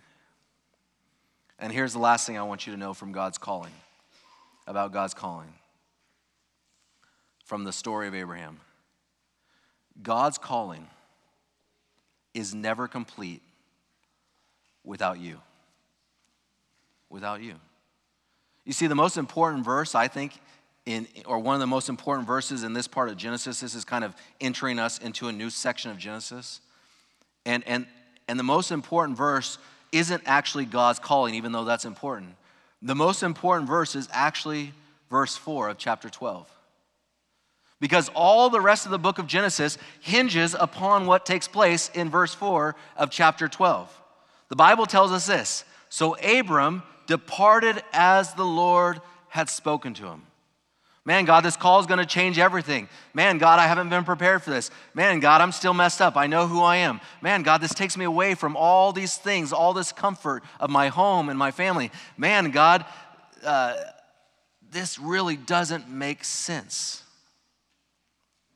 And 1.58 1.72
here's 1.72 1.92
the 1.92 1.98
last 1.98 2.26
thing 2.26 2.36
I 2.36 2.42
want 2.42 2.66
you 2.66 2.72
to 2.72 2.78
know 2.78 2.94
from 2.94 3.12
God's 3.12 3.38
calling, 3.38 3.72
about 4.66 4.92
God's 4.92 5.14
calling, 5.14 5.52
from 7.44 7.64
the 7.64 7.72
story 7.72 8.08
of 8.08 8.14
Abraham. 8.14 8.60
God's 10.02 10.38
calling 10.38 10.88
is 12.34 12.52
never 12.54 12.88
complete 12.88 13.42
without 14.84 15.18
you. 15.18 15.40
Without 17.10 17.42
you. 17.42 17.54
You 18.64 18.72
see, 18.72 18.86
the 18.86 18.94
most 18.94 19.16
important 19.16 19.64
verse, 19.64 19.94
I 19.94 20.08
think, 20.08 20.32
in, 20.86 21.06
or 21.26 21.38
one 21.38 21.54
of 21.54 21.60
the 21.60 21.66
most 21.66 21.88
important 21.88 22.26
verses 22.26 22.62
in 22.62 22.72
this 22.72 22.86
part 22.86 23.08
of 23.08 23.16
Genesis, 23.16 23.60
this 23.60 23.74
is 23.74 23.84
kind 23.84 24.04
of 24.04 24.14
entering 24.40 24.78
us 24.78 24.98
into 24.98 25.28
a 25.28 25.32
new 25.32 25.50
section 25.50 25.90
of 25.90 25.98
Genesis. 25.98 26.60
And, 27.46 27.62
and, 27.66 27.86
and 28.28 28.38
the 28.38 28.44
most 28.44 28.70
important 28.70 29.16
verse 29.16 29.58
isn't 29.92 30.22
actually 30.26 30.64
God's 30.64 30.98
calling, 30.98 31.34
even 31.34 31.52
though 31.52 31.64
that's 31.64 31.84
important. 31.84 32.34
The 32.82 32.94
most 32.94 33.22
important 33.22 33.68
verse 33.68 33.94
is 33.94 34.08
actually 34.12 34.72
verse 35.08 35.36
4 35.36 35.70
of 35.70 35.78
chapter 35.78 36.10
12. 36.10 36.50
Because 37.80 38.10
all 38.14 38.50
the 38.50 38.60
rest 38.60 38.86
of 38.86 38.90
the 38.90 38.98
book 38.98 39.18
of 39.18 39.26
Genesis 39.26 39.78
hinges 40.00 40.54
upon 40.58 41.06
what 41.06 41.26
takes 41.26 41.48
place 41.48 41.90
in 41.94 42.10
verse 42.10 42.34
4 42.34 42.74
of 42.96 43.10
chapter 43.10 43.48
12. 43.48 44.00
The 44.54 44.58
Bible 44.58 44.86
tells 44.86 45.10
us 45.10 45.26
this 45.26 45.64
So 45.88 46.14
Abram 46.14 46.84
departed 47.08 47.82
as 47.92 48.34
the 48.34 48.44
Lord 48.44 49.00
had 49.26 49.48
spoken 49.48 49.94
to 49.94 50.04
him. 50.06 50.22
Man, 51.04 51.24
God, 51.24 51.40
this 51.40 51.56
call 51.56 51.80
is 51.80 51.86
going 51.86 51.98
to 51.98 52.06
change 52.06 52.38
everything. 52.38 52.88
Man, 53.14 53.38
God, 53.38 53.58
I 53.58 53.66
haven't 53.66 53.88
been 53.88 54.04
prepared 54.04 54.44
for 54.44 54.50
this. 54.50 54.70
Man, 54.94 55.18
God, 55.18 55.40
I'm 55.40 55.50
still 55.50 55.74
messed 55.74 56.00
up. 56.00 56.16
I 56.16 56.28
know 56.28 56.46
who 56.46 56.62
I 56.62 56.76
am. 56.76 57.00
Man, 57.20 57.42
God, 57.42 57.62
this 57.62 57.74
takes 57.74 57.96
me 57.96 58.04
away 58.04 58.36
from 58.36 58.56
all 58.56 58.92
these 58.92 59.16
things, 59.16 59.52
all 59.52 59.72
this 59.72 59.90
comfort 59.90 60.44
of 60.60 60.70
my 60.70 60.86
home 60.86 61.30
and 61.30 61.36
my 61.36 61.50
family. 61.50 61.90
Man, 62.16 62.52
God, 62.52 62.84
uh, 63.44 63.74
this 64.70 65.00
really 65.00 65.36
doesn't 65.36 65.90
make 65.90 66.22
sense. 66.22 67.02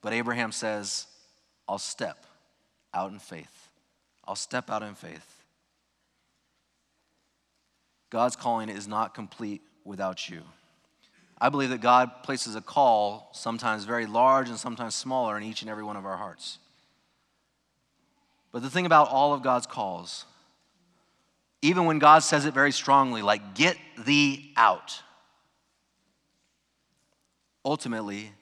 But 0.00 0.12
Abraham 0.12 0.52
says, 0.52 1.08
I'll 1.66 1.78
step 1.78 2.24
out 2.94 3.11
in 3.11 3.18
faith. 3.18 3.68
I'll 4.24 4.37
step 4.37 4.70
out 4.70 4.84
in 4.84 4.94
faith. 4.94 5.38
God's 8.11 8.37
calling 8.37 8.68
is 8.68 8.88
not 8.88 9.14
complete 9.14 9.62
without 9.85 10.29
you. 10.29 10.42
I 11.40 11.51
believe 11.51 11.71
that 11.71 11.81
God 11.81 12.23
places 12.23 12.57
a 12.57 12.61
call, 12.61 13.31
sometimes 13.33 13.85
very 13.85 14.07
large 14.07 14.49
and 14.49 14.59
sometimes 14.59 14.94
smaller, 14.94 15.37
in 15.37 15.42
each 15.44 15.62
and 15.62 15.71
every 15.71 15.85
one 15.85 15.97
of 15.97 16.05
our 16.05 16.16
hearts. 16.16 16.59
But 18.51 18.62
the 18.62 18.71
thing 18.71 18.87
about 18.87 19.09
all 19.09 19.35
of 19.35 19.42
God's 19.42 19.66
calls, 19.66 20.25
even 21.62 21.85
when 21.85 21.99
God 21.99 22.21
says 22.21 22.44
it 22.44 22.55
very 22.55 22.73
strongly, 22.73 23.23
like, 23.23 23.55
get 23.55 23.77
thee 24.05 24.53
out, 24.57 25.03
ultimately, 27.64 28.33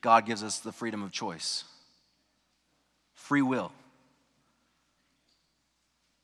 God 0.00 0.26
gives 0.26 0.42
us 0.42 0.58
the 0.58 0.72
freedom 0.72 1.02
of 1.02 1.12
choice, 1.12 1.64
free 3.14 3.42
will. 3.42 3.72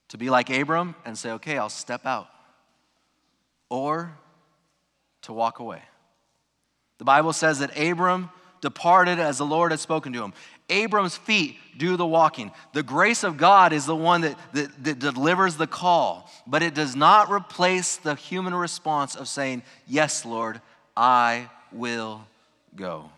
To 0.09 0.19
be 0.19 0.29
like 0.29 0.51
Abram 0.51 0.97
and 1.05 1.17
say, 1.17 1.31
okay, 1.33 1.57
I'll 1.57 1.71
step 1.71 2.05
out 2.05 2.27
or 3.71 4.13
to 5.23 5.33
walk 5.33 5.59
away. 5.59 5.83
The 6.99 7.05
Bible 7.05 7.33
says 7.33 7.61
that 7.61 7.79
Abram 7.79 8.29
departed 8.61 9.19
as 9.19 9.39
the 9.39 9.47
Lord 9.47 9.71
had 9.71 9.81
spoken 9.81 10.13
to 10.13 10.23
him. 10.23 10.35
Abram's 10.69 11.17
feet 11.17 11.57
do 11.79 11.97
the 11.97 12.07
walking. 12.07 12.53
The 12.75 12.83
grace 12.83 13.25
of 13.25 13.39
God 13.39 13.73
is 13.73 13.87
the 13.87 13.97
one 13.97 14.21
that, 14.21 14.37
that, 14.53 14.85
that, 14.85 14.99
delivers 14.99 15.57
the 15.57 15.67
call, 15.67 16.31
but 16.47 16.63
it 16.63 16.75
does 16.75 16.95
not 16.95 17.31
replace 17.31 17.97
the 17.97 18.15
human 18.15 18.55
response 18.55 19.15
of 19.15 19.29
saying, 19.29 19.63
Yes, 19.87 20.25
Lord, 20.25 20.61
I 20.97 21.49
will 21.73 22.27
go. 22.77 23.11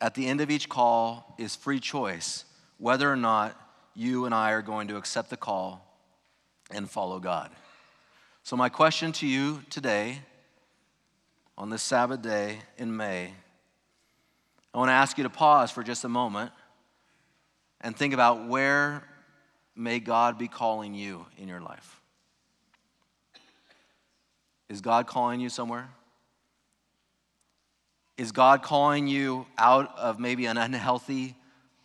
At 0.00 0.14
the 0.14 0.26
end 0.26 0.40
of 0.40 0.50
each 0.50 0.68
call 0.68 1.34
is 1.38 1.56
free 1.56 1.80
choice 1.80 2.44
whether 2.78 3.10
or 3.10 3.16
not 3.16 3.56
you 3.94 4.24
and 4.24 4.34
I 4.34 4.52
are 4.52 4.62
going 4.62 4.88
to 4.88 4.96
accept 4.96 5.30
the 5.30 5.36
call 5.36 5.86
and 6.70 6.90
follow 6.90 7.20
God. 7.20 7.50
So, 8.44 8.56
my 8.56 8.68
question 8.68 9.12
to 9.12 9.26
you 9.26 9.62
today, 9.70 10.18
on 11.56 11.70
this 11.70 11.80
Sabbath 11.80 12.22
day 12.22 12.58
in 12.76 12.96
May, 12.96 13.32
I 14.74 14.78
want 14.78 14.88
to 14.88 14.94
ask 14.94 15.16
you 15.16 15.22
to 15.22 15.30
pause 15.30 15.70
for 15.70 15.84
just 15.84 16.02
a 16.02 16.08
moment 16.08 16.50
and 17.80 17.96
think 17.96 18.12
about 18.12 18.48
where 18.48 19.04
may 19.76 20.00
God 20.00 20.38
be 20.38 20.48
calling 20.48 20.92
you 20.92 21.24
in 21.38 21.46
your 21.46 21.60
life. 21.60 22.00
Is 24.68 24.80
God 24.80 25.06
calling 25.06 25.38
you 25.38 25.48
somewhere? 25.48 25.88
Is 28.18 28.32
God 28.32 28.62
calling 28.64 29.06
you 29.06 29.46
out 29.56 29.96
of 29.96 30.18
maybe 30.18 30.46
an 30.46 30.58
unhealthy 30.58 31.36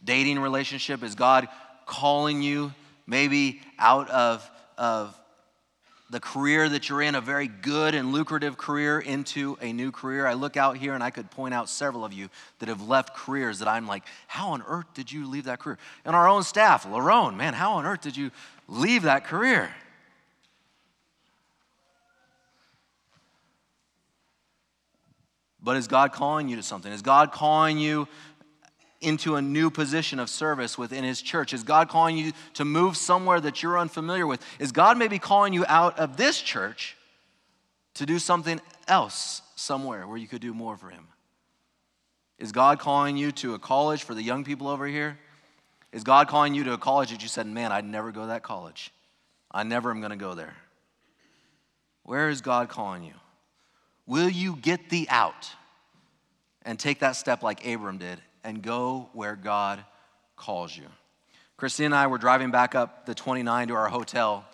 dating 0.03 0.39
relationship? 0.39 1.03
Is 1.03 1.13
God 1.13 1.47
calling 1.85 2.41
you 2.41 2.73
maybe 3.05 3.61
out 3.77 4.09
of, 4.09 4.49
of 4.75 5.15
the 6.09 6.19
career 6.19 6.69
that 6.69 6.87
you're 6.87 7.01
in, 7.01 7.15
a 7.15 7.21
very 7.21 7.47
good 7.47 7.93
and 7.93 8.13
lucrative 8.13 8.57
career, 8.57 8.99
into 8.99 9.57
a 9.61 9.73
new 9.73 9.91
career. 9.91 10.25
I 10.25 10.33
look 10.33 10.55
out 10.55 10.77
here 10.77 10.93
and 10.93 11.03
I 11.03 11.09
could 11.09 11.29
point 11.29 11.53
out 11.53 11.69
several 11.69 12.05
of 12.05 12.13
you 12.13 12.29
that 12.59 12.69
have 12.69 12.87
left 12.87 13.15
careers 13.15 13.59
that 13.59 13.67
I'm 13.67 13.87
like, 13.87 14.03
how 14.27 14.49
on 14.49 14.63
earth 14.67 14.87
did 14.93 15.11
you 15.11 15.27
leave 15.27 15.45
that 15.45 15.59
career? 15.59 15.77
And 16.05 16.15
our 16.15 16.29
own 16.29 16.43
staff, 16.43 16.85
Larone, 16.85 17.35
man, 17.35 17.53
how 17.53 17.73
on 17.73 17.85
earth 17.85 18.01
did 18.01 18.15
you 18.15 18.31
leave 18.67 19.03
that 19.03 19.25
career? 19.25 19.69
But 25.61 25.75
is 25.75 25.89
God 25.89 26.13
calling 26.13 26.47
you 26.47 26.55
to 26.55 26.63
something? 26.63 26.91
Is 26.93 27.01
God 27.01 27.33
calling 27.33 27.77
you 27.77 28.07
into 29.01 29.36
a 29.36 29.41
new 29.41 29.69
position 29.69 30.19
of 30.19 30.29
service 30.29 30.77
within 30.77 31.03
His 31.03 31.21
church? 31.21 31.53
Is 31.53 31.63
God 31.63 31.89
calling 31.89 32.17
you 32.17 32.31
to 32.55 32.65
move 32.65 32.97
somewhere 32.97 33.39
that 33.39 33.62
you're 33.62 33.77
unfamiliar 33.77 34.25
with? 34.25 34.43
Is 34.60 34.71
God 34.71 34.97
maybe 34.97 35.19
calling 35.19 35.53
you 35.53 35.65
out 35.67 35.99
of 35.99 36.17
this 36.17 36.41
church 36.41 36.95
to 37.95 38.05
do 38.05 38.19
something 38.19 38.60
else 38.88 39.41
somewhere 39.55 40.07
where 40.07 40.17
you 40.17 40.27
could 40.27 40.41
do 40.41 40.53
more 40.53 40.77
for 40.77 40.89
Him? 40.89 41.07
Is 42.39 42.51
God 42.51 42.79
calling 42.79 43.17
you 43.17 43.31
to 43.33 43.55
a 43.55 43.60
college 43.60 44.03
for 44.03 44.13
the 44.13 44.21
young 44.21 44.43
people 44.43 44.67
over 44.67 44.86
here? 44.88 45.17
Is 45.91 46.03
God 46.03 46.27
calling 46.27 46.53
you 46.53 46.63
to 46.65 46.73
a 46.73 46.77
college 46.77 47.12
that 47.12 47.21
you 47.21 47.27
said, 47.27 47.47
man, 47.47 47.71
I'd 47.71 47.86
never 47.86 48.12
go 48.12 48.21
to 48.21 48.27
that 48.27 48.43
college? 48.43 48.91
I 49.51 49.63
never 49.63 49.89
am 49.89 49.99
going 49.99 50.12
to 50.12 50.17
go 50.17 50.36
there. 50.36 50.55
Where 52.03 52.29
is 52.29 52.41
God 52.41 52.69
calling 52.69 53.03
you? 53.03 53.13
Will 54.05 54.29
you 54.29 54.55
get 54.55 54.89
thee 54.89 55.07
out 55.10 55.51
and 56.63 56.79
take 56.79 56.99
that 56.99 57.15
step 57.15 57.43
like 57.43 57.65
Abram 57.65 57.97
did 57.97 58.19
and 58.47 58.63
go 58.63 59.10
where 59.12 59.36
God 59.36 59.83
calls 60.38 60.75
you. 60.75 60.86
Christine 61.57 61.88
and 61.88 61.95
I 61.95 62.07
were 62.07 62.17
driving 62.17 62.49
back 62.49 62.75
up 62.75 63.05
the 63.05 63.13
29 63.13 63.67
to 63.67 63.73
our 63.73 63.89
hotel 63.89 64.45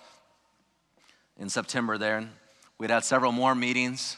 in 1.38 1.47
September 1.47 1.99
there. 1.99 2.27
We'd 2.79 2.89
had 2.89 3.03
several 3.03 3.32
more 3.32 3.53
meetings. 3.53 4.17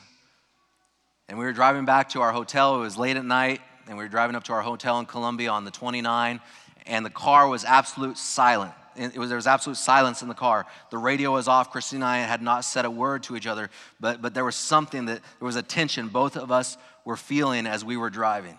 And 1.28 1.38
we 1.38 1.44
were 1.44 1.52
driving 1.52 1.84
back 1.84 2.08
to 2.10 2.22
our 2.22 2.32
hotel. 2.32 2.78
It 2.78 2.80
was 2.80 2.98
late 2.98 3.18
at 3.18 3.26
night, 3.26 3.60
and 3.90 3.98
we 3.98 4.06
were 4.06 4.10
driving 4.10 4.38
up 4.38 4.46
to 4.46 4.54
our 4.54 4.62
hotel 4.62 4.98
in 5.00 5.08
Columbia 5.08 5.50
on 5.50 5.66
the 5.66 5.72
29, 5.72 6.40
and 6.86 7.06
the 7.06 7.10
car 7.10 7.46
was 7.50 7.66
absolute 7.66 8.18
silent. 8.18 8.72
It 8.96 9.18
was, 9.18 9.28
there 9.28 9.36
was 9.36 9.48
absolute 9.48 9.76
silence 9.76 10.22
in 10.22 10.30
the 10.30 10.36
car. 10.36 10.66
The 10.90 10.98
radio 10.98 11.34
was 11.34 11.50
off. 11.50 11.70
Christine 11.70 11.98
and 11.98 12.06
I 12.06 12.20
had 12.20 12.42
not 12.42 12.64
said 12.64 12.86
a 12.86 12.92
word 12.92 13.24
to 13.24 13.36
each 13.36 13.46
other, 13.46 13.70
but, 14.00 14.22
but 14.22 14.34
there 14.34 14.46
was 14.46 14.56
something 14.56 15.08
that, 15.08 15.20
there 15.40 15.46
was 15.46 15.58
a 15.58 15.62
tension 15.62 16.08
both 16.08 16.38
of 16.38 16.50
us 16.50 16.78
were 17.04 17.18
feeling 17.18 17.68
as 17.68 17.84
we 17.84 17.98
were 17.98 18.10
driving. 18.10 18.58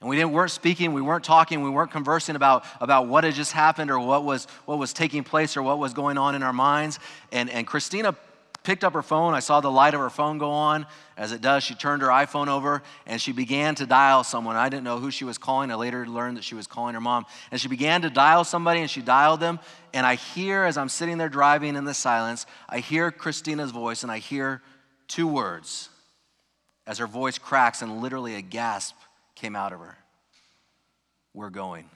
And 0.00 0.08
we 0.08 0.16
didn't, 0.16 0.32
weren't 0.32 0.50
speaking, 0.50 0.94
we 0.94 1.02
weren't 1.02 1.24
talking, 1.24 1.62
we 1.62 1.68
weren't 1.68 1.90
conversing 1.90 2.34
about, 2.34 2.64
about 2.80 3.06
what 3.06 3.24
had 3.24 3.34
just 3.34 3.52
happened 3.52 3.90
or 3.90 3.98
what 3.98 4.24
was, 4.24 4.46
what 4.64 4.78
was 4.78 4.94
taking 4.94 5.24
place 5.24 5.58
or 5.58 5.62
what 5.62 5.78
was 5.78 5.92
going 5.92 6.16
on 6.16 6.34
in 6.34 6.42
our 6.42 6.54
minds. 6.54 6.98
And, 7.32 7.50
and 7.50 7.66
Christina 7.66 8.16
picked 8.62 8.82
up 8.82 8.94
her 8.94 9.02
phone. 9.02 9.34
I 9.34 9.40
saw 9.40 9.60
the 9.60 9.70
light 9.70 9.92
of 9.92 10.00
her 10.00 10.08
phone 10.08 10.38
go 10.38 10.50
on. 10.50 10.86
As 11.18 11.32
it 11.32 11.42
does, 11.42 11.64
she 11.64 11.74
turned 11.74 12.00
her 12.00 12.08
iPhone 12.08 12.48
over 12.48 12.82
and 13.06 13.20
she 13.20 13.32
began 13.32 13.74
to 13.74 13.84
dial 13.84 14.24
someone. 14.24 14.56
I 14.56 14.70
didn't 14.70 14.84
know 14.84 14.98
who 14.98 15.10
she 15.10 15.24
was 15.24 15.36
calling. 15.36 15.70
I 15.70 15.74
later 15.74 16.06
learned 16.06 16.38
that 16.38 16.44
she 16.44 16.54
was 16.54 16.66
calling 16.66 16.94
her 16.94 17.00
mom. 17.00 17.26
And 17.50 17.60
she 17.60 17.68
began 17.68 18.00
to 18.02 18.10
dial 18.10 18.44
somebody 18.44 18.80
and 18.80 18.88
she 18.88 19.02
dialed 19.02 19.40
them. 19.40 19.60
And 19.92 20.06
I 20.06 20.14
hear, 20.14 20.64
as 20.64 20.78
I'm 20.78 20.88
sitting 20.88 21.18
there 21.18 21.28
driving 21.28 21.76
in 21.76 21.84
the 21.84 21.94
silence, 21.94 22.46
I 22.70 22.78
hear 22.78 23.10
Christina's 23.10 23.70
voice 23.70 24.02
and 24.02 24.10
I 24.10 24.16
hear 24.18 24.62
two 25.08 25.26
words 25.26 25.90
as 26.86 26.98
her 26.98 27.06
voice 27.06 27.36
cracks 27.36 27.82
and 27.82 28.00
literally 28.00 28.34
a 28.34 28.42
gasp 28.42 28.96
came 29.40 29.56
out 29.56 29.72
of 29.72 29.80
her. 29.80 29.96
we're 31.32 31.48
going. 31.48 31.88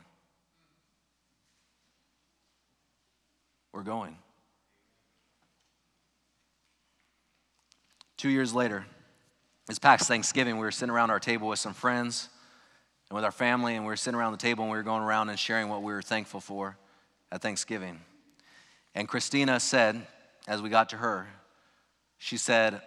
We're 3.70 3.82
going. 3.82 4.16
Two 8.16 8.30
years 8.30 8.54
later, 8.54 8.86
this 9.66 9.78
past 9.78 10.08
Thanksgiving, 10.08 10.56
we 10.56 10.62
were 10.62 10.70
sitting 10.70 10.90
around 10.90 11.10
our 11.10 11.20
table 11.20 11.48
with 11.48 11.58
some 11.58 11.74
friends 11.74 12.30
and 13.10 13.14
with 13.14 13.26
our 13.26 13.32
family, 13.32 13.74
and 13.74 13.84
we 13.84 13.88
were 13.88 13.96
sitting 13.96 14.18
around 14.18 14.32
the 14.32 14.38
table 14.38 14.64
and 14.64 14.70
we 14.70 14.78
were 14.78 14.82
going 14.82 15.02
around 15.02 15.28
and 15.28 15.38
sharing 15.38 15.68
what 15.68 15.82
we 15.82 15.92
were 15.92 16.00
thankful 16.00 16.40
for 16.40 16.78
at 17.30 17.42
Thanksgiving. 17.42 18.00
And 18.94 19.06
Christina 19.06 19.60
said, 19.60 20.06
as 20.48 20.62
we 20.62 20.70
got 20.70 20.88
to 20.90 20.96
her, 20.96 21.26
she 22.16 22.38
said, 22.38 22.80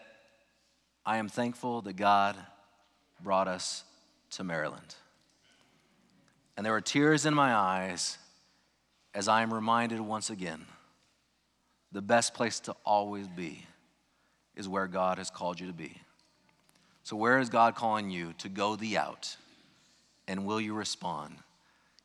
I 1.05 1.17
am 1.17 1.29
thankful 1.29 1.83
that 1.83 1.93
God 1.93 2.35
brought 3.21 3.47
us 3.47 3.83
to 4.31 4.43
Maryland. 4.43 4.95
And 6.55 6.65
there 6.65 6.73
were 6.73 6.81
tears 6.81 7.25
in 7.25 7.33
my 7.33 7.53
eyes 7.53 8.17
as 9.13 9.27
I 9.27 9.41
am 9.41 9.53
reminded 9.53 9.99
once 9.99 10.29
again 10.29 10.65
the 11.91 12.01
best 12.01 12.33
place 12.33 12.59
to 12.61 12.75
always 12.85 13.27
be 13.27 13.65
is 14.55 14.67
where 14.67 14.87
God 14.87 15.19
has 15.19 15.29
called 15.29 15.59
you 15.59 15.67
to 15.67 15.73
be. 15.73 16.01
So, 17.03 17.15
where 17.15 17.39
is 17.39 17.49
God 17.49 17.75
calling 17.75 18.09
you 18.09 18.33
to 18.39 18.49
go 18.49 18.75
the 18.75 18.97
out? 18.97 19.37
And 20.27 20.45
will 20.45 20.59
you 20.59 20.73
respond? 20.73 21.37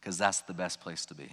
Because 0.01 0.17
that's 0.17 0.43
the 0.43 0.55
best 0.55 0.81
place 0.81 1.07
to 1.07 1.15
be. 1.15 1.31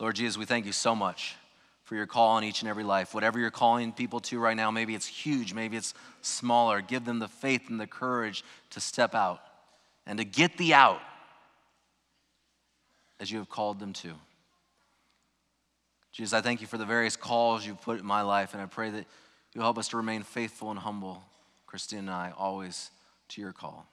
Lord 0.00 0.16
Jesus, 0.16 0.38
we 0.38 0.46
thank 0.46 0.64
you 0.64 0.72
so 0.72 0.94
much 0.94 1.36
for 1.84 1.96
your 1.96 2.06
call 2.06 2.30
on 2.30 2.44
each 2.44 2.62
and 2.62 2.68
every 2.68 2.84
life. 2.84 3.14
Whatever 3.14 3.38
you're 3.38 3.50
calling 3.50 3.92
people 3.92 4.20
to 4.20 4.38
right 4.38 4.56
now, 4.56 4.70
maybe 4.70 4.94
it's 4.94 5.06
huge, 5.06 5.52
maybe 5.52 5.76
it's 5.76 5.92
smaller. 6.22 6.80
Give 6.80 7.04
them 7.04 7.18
the 7.18 7.28
faith 7.28 7.68
and 7.68 7.78
the 7.78 7.86
courage 7.86 8.42
to 8.70 8.80
step 8.80 9.14
out 9.14 9.40
and 10.08 10.18
to 10.18 10.24
get 10.24 10.56
thee 10.56 10.72
out 10.72 11.00
as 13.20 13.30
you 13.30 13.38
have 13.38 13.48
called 13.48 13.78
them 13.78 13.92
to. 13.92 14.14
Jesus, 16.10 16.32
I 16.32 16.40
thank 16.40 16.60
you 16.60 16.66
for 16.66 16.78
the 16.78 16.86
various 16.86 17.14
calls 17.14 17.64
you've 17.64 17.82
put 17.82 18.00
in 18.00 18.06
my 18.06 18.22
life, 18.22 18.54
and 18.54 18.62
I 18.62 18.66
pray 18.66 18.90
that 18.90 19.06
you'll 19.52 19.62
help 19.62 19.78
us 19.78 19.88
to 19.88 19.98
remain 19.98 20.22
faithful 20.22 20.70
and 20.70 20.80
humble, 20.80 21.22
Christine 21.66 22.00
and 22.00 22.10
I, 22.10 22.32
always 22.36 22.90
to 23.28 23.40
your 23.40 23.52
call. 23.52 23.86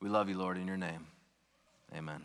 We 0.00 0.08
love 0.08 0.28
you, 0.28 0.38
Lord, 0.38 0.56
in 0.56 0.66
your 0.66 0.78
name. 0.78 1.06
Amen. 1.94 2.22